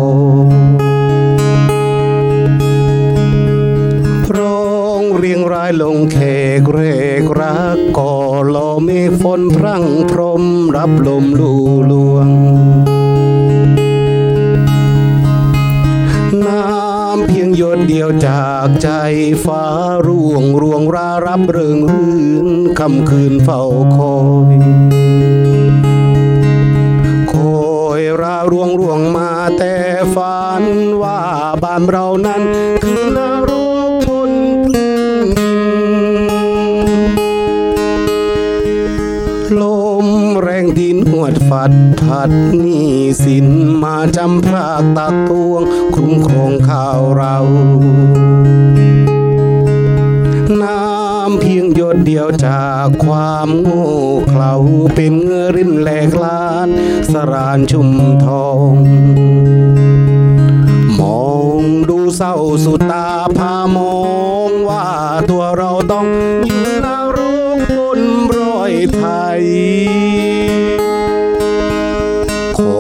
[4.37, 6.17] ร้องเรียงรายลงแข
[6.59, 6.79] กเร
[7.21, 8.13] กรักก่อ
[8.55, 10.43] ลอเมฆฝนพรั่งพรม
[10.75, 11.53] รับลมลู
[11.91, 12.29] ลวง
[16.45, 18.89] น้ำเพียงหยดเดียวจากใจ
[19.45, 19.63] ฟ้า
[20.07, 22.13] ร่วงร่วงรารับเริงรื่
[22.45, 22.47] น
[22.79, 23.61] คำคืนเฝ้า
[23.95, 24.15] คอ
[24.53, 24.98] ย
[28.49, 29.73] ร่วงร่วงมาแต่
[30.15, 30.63] ฝัน
[31.01, 31.21] ว่า
[31.63, 32.43] บ้านเรานั้น
[32.83, 33.19] คือน
[33.49, 33.51] ร
[33.89, 34.31] กบน
[34.65, 34.93] พื้
[35.25, 35.61] นดิน
[39.61, 39.63] ล
[40.05, 40.07] ม
[40.41, 41.71] แรงดินหวดฝัด
[42.01, 42.89] ผัดหนี่
[43.23, 43.47] สิน
[43.83, 45.61] มาจำพรากตักตวง
[45.95, 47.37] คุ้มครองข่าวเรา
[52.12, 53.88] เดียวจากความโง่
[54.30, 54.55] เขลา
[54.95, 56.70] เป็นเงือรินแหลกลาน
[57.12, 57.89] สรานชุ่ม
[58.26, 58.74] ทอง
[60.99, 61.28] มอ
[61.60, 62.36] งดูเศร้า
[62.66, 63.99] สุดตาพามอ
[64.47, 64.88] งว่า
[65.30, 66.07] ตัวเราต้อง
[66.45, 66.88] อยู่น
[67.18, 67.20] ร
[67.55, 68.01] กบน
[68.38, 69.03] รอยไท
[69.39, 69.43] ย
[72.57, 72.78] ขอ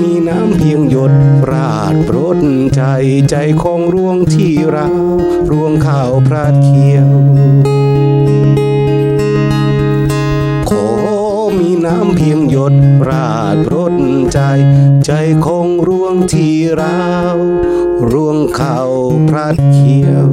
[0.00, 1.12] มีน้ำเพียงหยด
[1.50, 2.40] ราดปรด
[2.74, 2.82] ใจ
[3.30, 4.88] ใจของร่วงที่เรา
[5.50, 7.69] ร่วงข้าวพระเคียว
[11.90, 12.74] น้ำเพียงหยด
[13.08, 13.94] ราดรด
[14.32, 14.40] ใจ
[15.04, 15.10] ใจ
[15.44, 17.00] คงร่วงที่เรา
[18.10, 18.78] ร่วงเข่า
[19.28, 20.30] พระเขียว